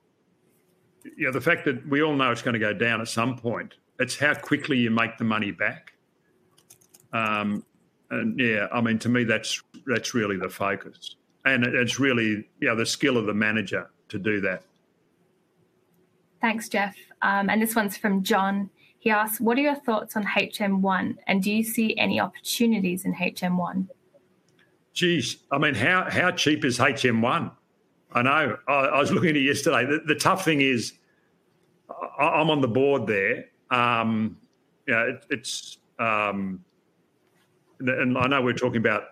[1.18, 3.38] you know the fact that we all know it's going to go down at some
[3.38, 3.76] point.
[4.00, 5.94] It's how quickly you make the money back.
[7.14, 7.66] Um,
[8.12, 11.16] and yeah, I mean to me that's that's really the focus,
[11.46, 14.64] and it's really you know the skill of the manager to do that.
[16.42, 16.96] Thanks, Jeff.
[17.22, 18.70] Um, and this one's from John.
[18.98, 23.14] He asks, What are your thoughts on HM1 and do you see any opportunities in
[23.14, 23.88] HM1?
[24.94, 27.52] Geez, I mean, how, how cheap is HM1?
[28.14, 28.58] I know.
[28.68, 29.86] I, I was looking at it yesterday.
[29.86, 30.94] The, the tough thing is,
[32.20, 33.46] I, am on the board there.
[33.70, 34.38] Um,
[34.88, 36.64] yeah, it, it's, um,
[37.90, 39.04] and I know we are talking about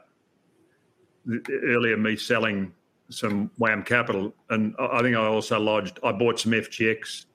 [1.50, 2.74] earlier me selling
[3.10, 6.00] some WAM Capital, and I think I also lodged.
[6.04, 7.26] I bought some FGX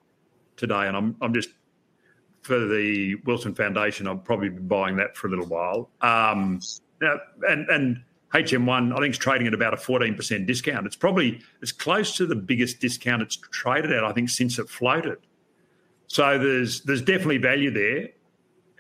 [0.56, 1.51] today, and I'm I'm just
[2.44, 5.90] for the Wilson Foundation, I'll probably be buying that for a little while.
[6.02, 6.61] Um,
[7.01, 8.02] and and
[8.35, 10.86] HM1, I think, is trading at about a 14% discount.
[10.86, 14.69] It's probably it's close to the biggest discount it's traded at, I think, since it
[14.69, 15.19] floated.
[16.06, 18.11] So there's there's definitely value there.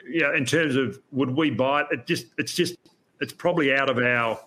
[0.08, 1.86] Yeah, in terms of would we buy it?
[1.90, 2.76] It just it's just
[3.20, 4.40] it's probably out of our.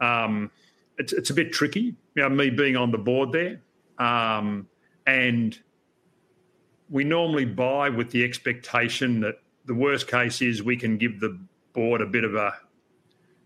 [0.00, 0.50] Um,
[0.98, 1.94] it's it's a bit tricky.
[2.14, 3.60] You know, me being on the board there,
[3.98, 4.68] um,
[5.06, 5.58] and
[6.90, 11.38] we normally buy with the expectation that the worst case is we can give the
[11.72, 12.54] board a bit of a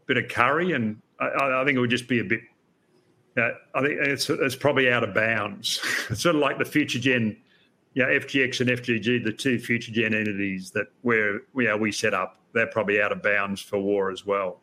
[0.07, 2.41] bit of curry, and I, I think it would just be a bit.
[3.37, 5.81] Uh, I think it's, it's probably out of bounds.
[6.11, 7.37] it's sort of like the future gen
[7.97, 12.39] yeah, FGX and FGG, the two future gen entities that we're, we, we set up,
[12.53, 14.61] they're probably out of bounds for WAR as well.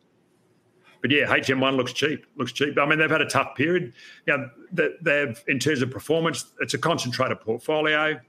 [1.02, 2.26] But yeah, HM1 looks cheap.
[2.36, 2.78] Looks cheap.
[2.78, 3.92] I mean, they've had a tough period.
[4.28, 8.20] Yeah, they've in terms of performance, it's a concentrated portfolio,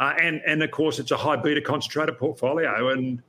[0.00, 3.22] uh, and and of course it's a high beta concentrated portfolio, and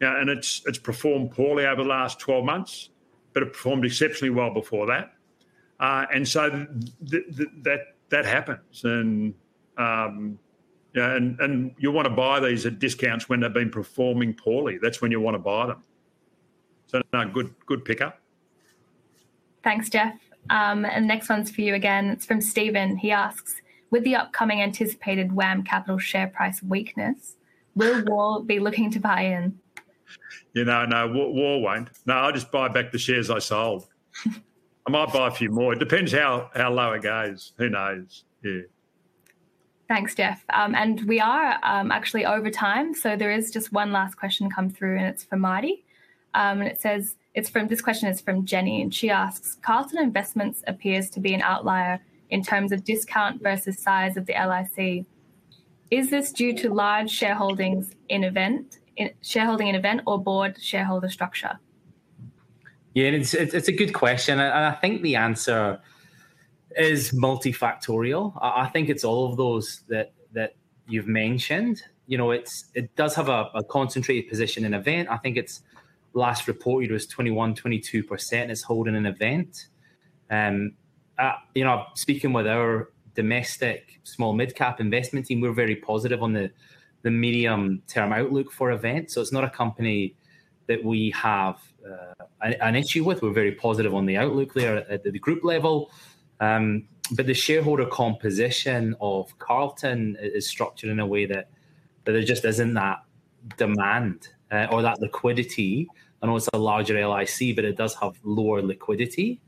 [0.00, 2.88] yeah, and it's it's performed poorly over the last twelve months,
[3.34, 5.12] but it performed exceptionally well before that,
[5.78, 6.48] uh, and so
[7.10, 9.34] th- th- that that happens, and
[9.76, 10.38] um,
[10.94, 14.78] yeah, and and you want to buy these at discounts when they've been performing poorly.
[14.78, 15.82] That's when you want to buy them.
[16.86, 18.20] So no, good good pickup.
[19.62, 20.14] Thanks, Jeff.
[20.50, 22.08] Um, and the next one's for you again.
[22.08, 22.96] It's from Stephen.
[22.96, 23.60] He asks,
[23.90, 27.36] with the upcoming anticipated WAM Capital share price weakness,
[27.74, 29.58] will WAR be looking to buy in?
[30.54, 31.90] You know, no, WAR won't.
[32.06, 33.88] No, I'll just buy back the shares I sold.
[34.26, 35.74] I might buy a few more.
[35.74, 37.52] It depends how, how low it goes.
[37.58, 38.24] Who knows?
[38.42, 38.62] Yeah.
[39.88, 40.44] Thanks, Jeff.
[40.50, 42.94] Um, and we are um, actually over time.
[42.94, 45.84] So there is just one last question come through, and it's from Marty.
[46.34, 49.98] Um, and it says, it's from this question is from Jenny, and she asks Carlton
[49.98, 55.06] Investments appears to be an outlier in terms of discount versus size of the LIC.
[55.90, 61.08] Is this due to large shareholdings in Event, in, shareholding in Event, or board shareholder
[61.08, 61.58] structure?
[62.92, 65.80] Yeah, it's, it's a good question, and I think the answer
[66.78, 68.32] is multifactorial.
[68.40, 70.54] I, I think it's all of those that that
[70.86, 71.82] you've mentioned.
[72.06, 75.08] You know, it's it does have a, a concentrated position in Event.
[75.10, 75.62] I think it's
[76.14, 79.68] last reported was 21, 22% is holding an Event.
[80.30, 80.72] Um,
[81.18, 86.22] uh, you know, speaking with our domestic small mid cap investment team, we're very positive
[86.22, 86.50] on the,
[87.02, 89.10] the medium term outlook for Event.
[89.10, 90.14] So it's not a company
[90.66, 93.22] that we have uh, an, an, issue with.
[93.22, 95.90] We're very positive on the outlook there at the group level.
[96.40, 101.48] Um, but the shareholder composition of Carlton is structured in a way that,
[102.04, 103.02] that there just isn't that
[103.56, 105.88] demand uh, or that liquidity.
[106.22, 109.40] I know it's a larger LIC, but it does have lower liquidity.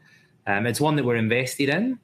[0.46, 1.98] Um, it's one that we're invested in.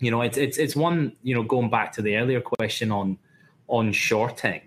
[0.00, 1.16] You know, it's it's it's one.
[1.22, 3.16] You know, going back to the earlier question on
[3.68, 4.60] on shorting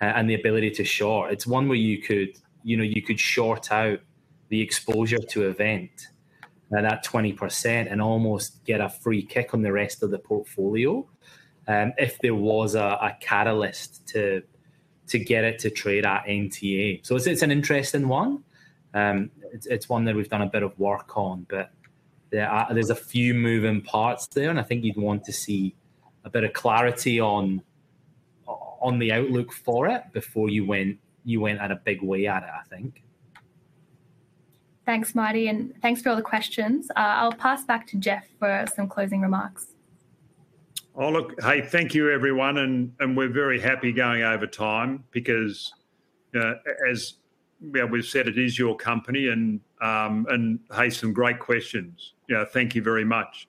[0.00, 1.32] uh, and the ability to short.
[1.32, 4.00] It's one where you could you know you could short out
[4.48, 6.08] the exposure to Event
[6.74, 10.18] at that twenty percent and almost get a free kick on the rest of the
[10.18, 11.06] portfolio.
[11.66, 14.42] Um, if there was a, a catalyst to
[15.06, 17.04] to get it to trade at NTA.
[17.04, 18.42] So it's, it's an interesting one.
[18.94, 21.70] Um, it's, it's one that we've done a bit of work on, but
[22.30, 25.74] there are, there's a few moving parts there, and I think you'd want to see
[26.24, 27.62] a bit of clarity on
[28.46, 32.42] on the outlook for it before you went you went at a big way at
[32.42, 32.48] it.
[32.48, 33.02] I think.
[34.86, 36.90] Thanks, Marty, and thanks for all the questions.
[36.90, 39.68] Uh, I'll pass back to Jeff for some closing remarks.
[40.94, 42.58] Oh, look, hey, thank you, everyone.
[42.58, 45.72] And, and we're very happy going over time because,
[46.36, 46.54] uh,
[46.88, 47.14] as
[47.74, 49.28] yeah, we've said, it is your company.
[49.28, 52.12] And, um, and hey, some great questions.
[52.28, 53.48] Yeah, thank you very much.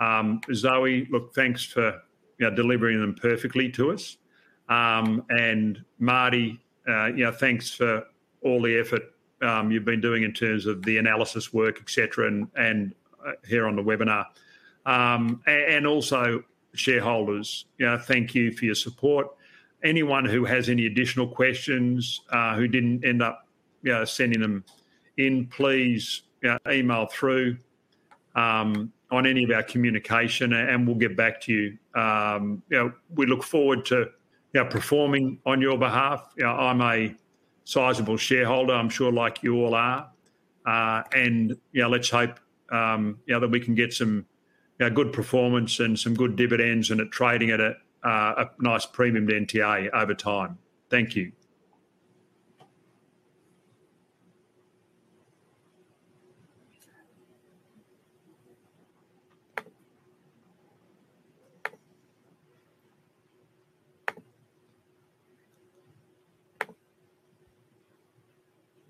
[0.00, 2.00] Um, Zoe, look, thanks for
[2.38, 4.16] you know, delivering them perfectly to us.
[4.70, 6.58] Um, and Marty,
[6.88, 8.04] uh, you know, thanks for
[8.42, 9.02] all the effort
[9.42, 12.94] um, you've been doing in terms of the analysis work, etc., and and
[13.26, 14.26] uh, here on the webinar,
[14.86, 16.42] um, and also
[16.74, 19.28] shareholders, you know, thank you for your support.
[19.82, 23.46] Anyone who has any additional questions uh, who didn't end up
[23.82, 24.64] you know, sending them
[25.16, 27.56] in, please you know, email through
[28.34, 32.00] um, on any of our communication and we'll get back to you.
[32.00, 34.10] Um, you know, we look forward to
[34.52, 36.32] you know, performing on your behalf.
[36.36, 37.14] You know, I'm a
[37.70, 40.10] sizable shareholder, I'm sure, like you all are.
[40.66, 42.40] Uh, and you know, let's hope
[42.72, 44.26] um, you know, that we can get some
[44.78, 48.50] you know, good performance and some good dividends and at trading at a, uh, a
[48.58, 50.58] nice premium to NTA over time.
[50.90, 51.32] Thank you.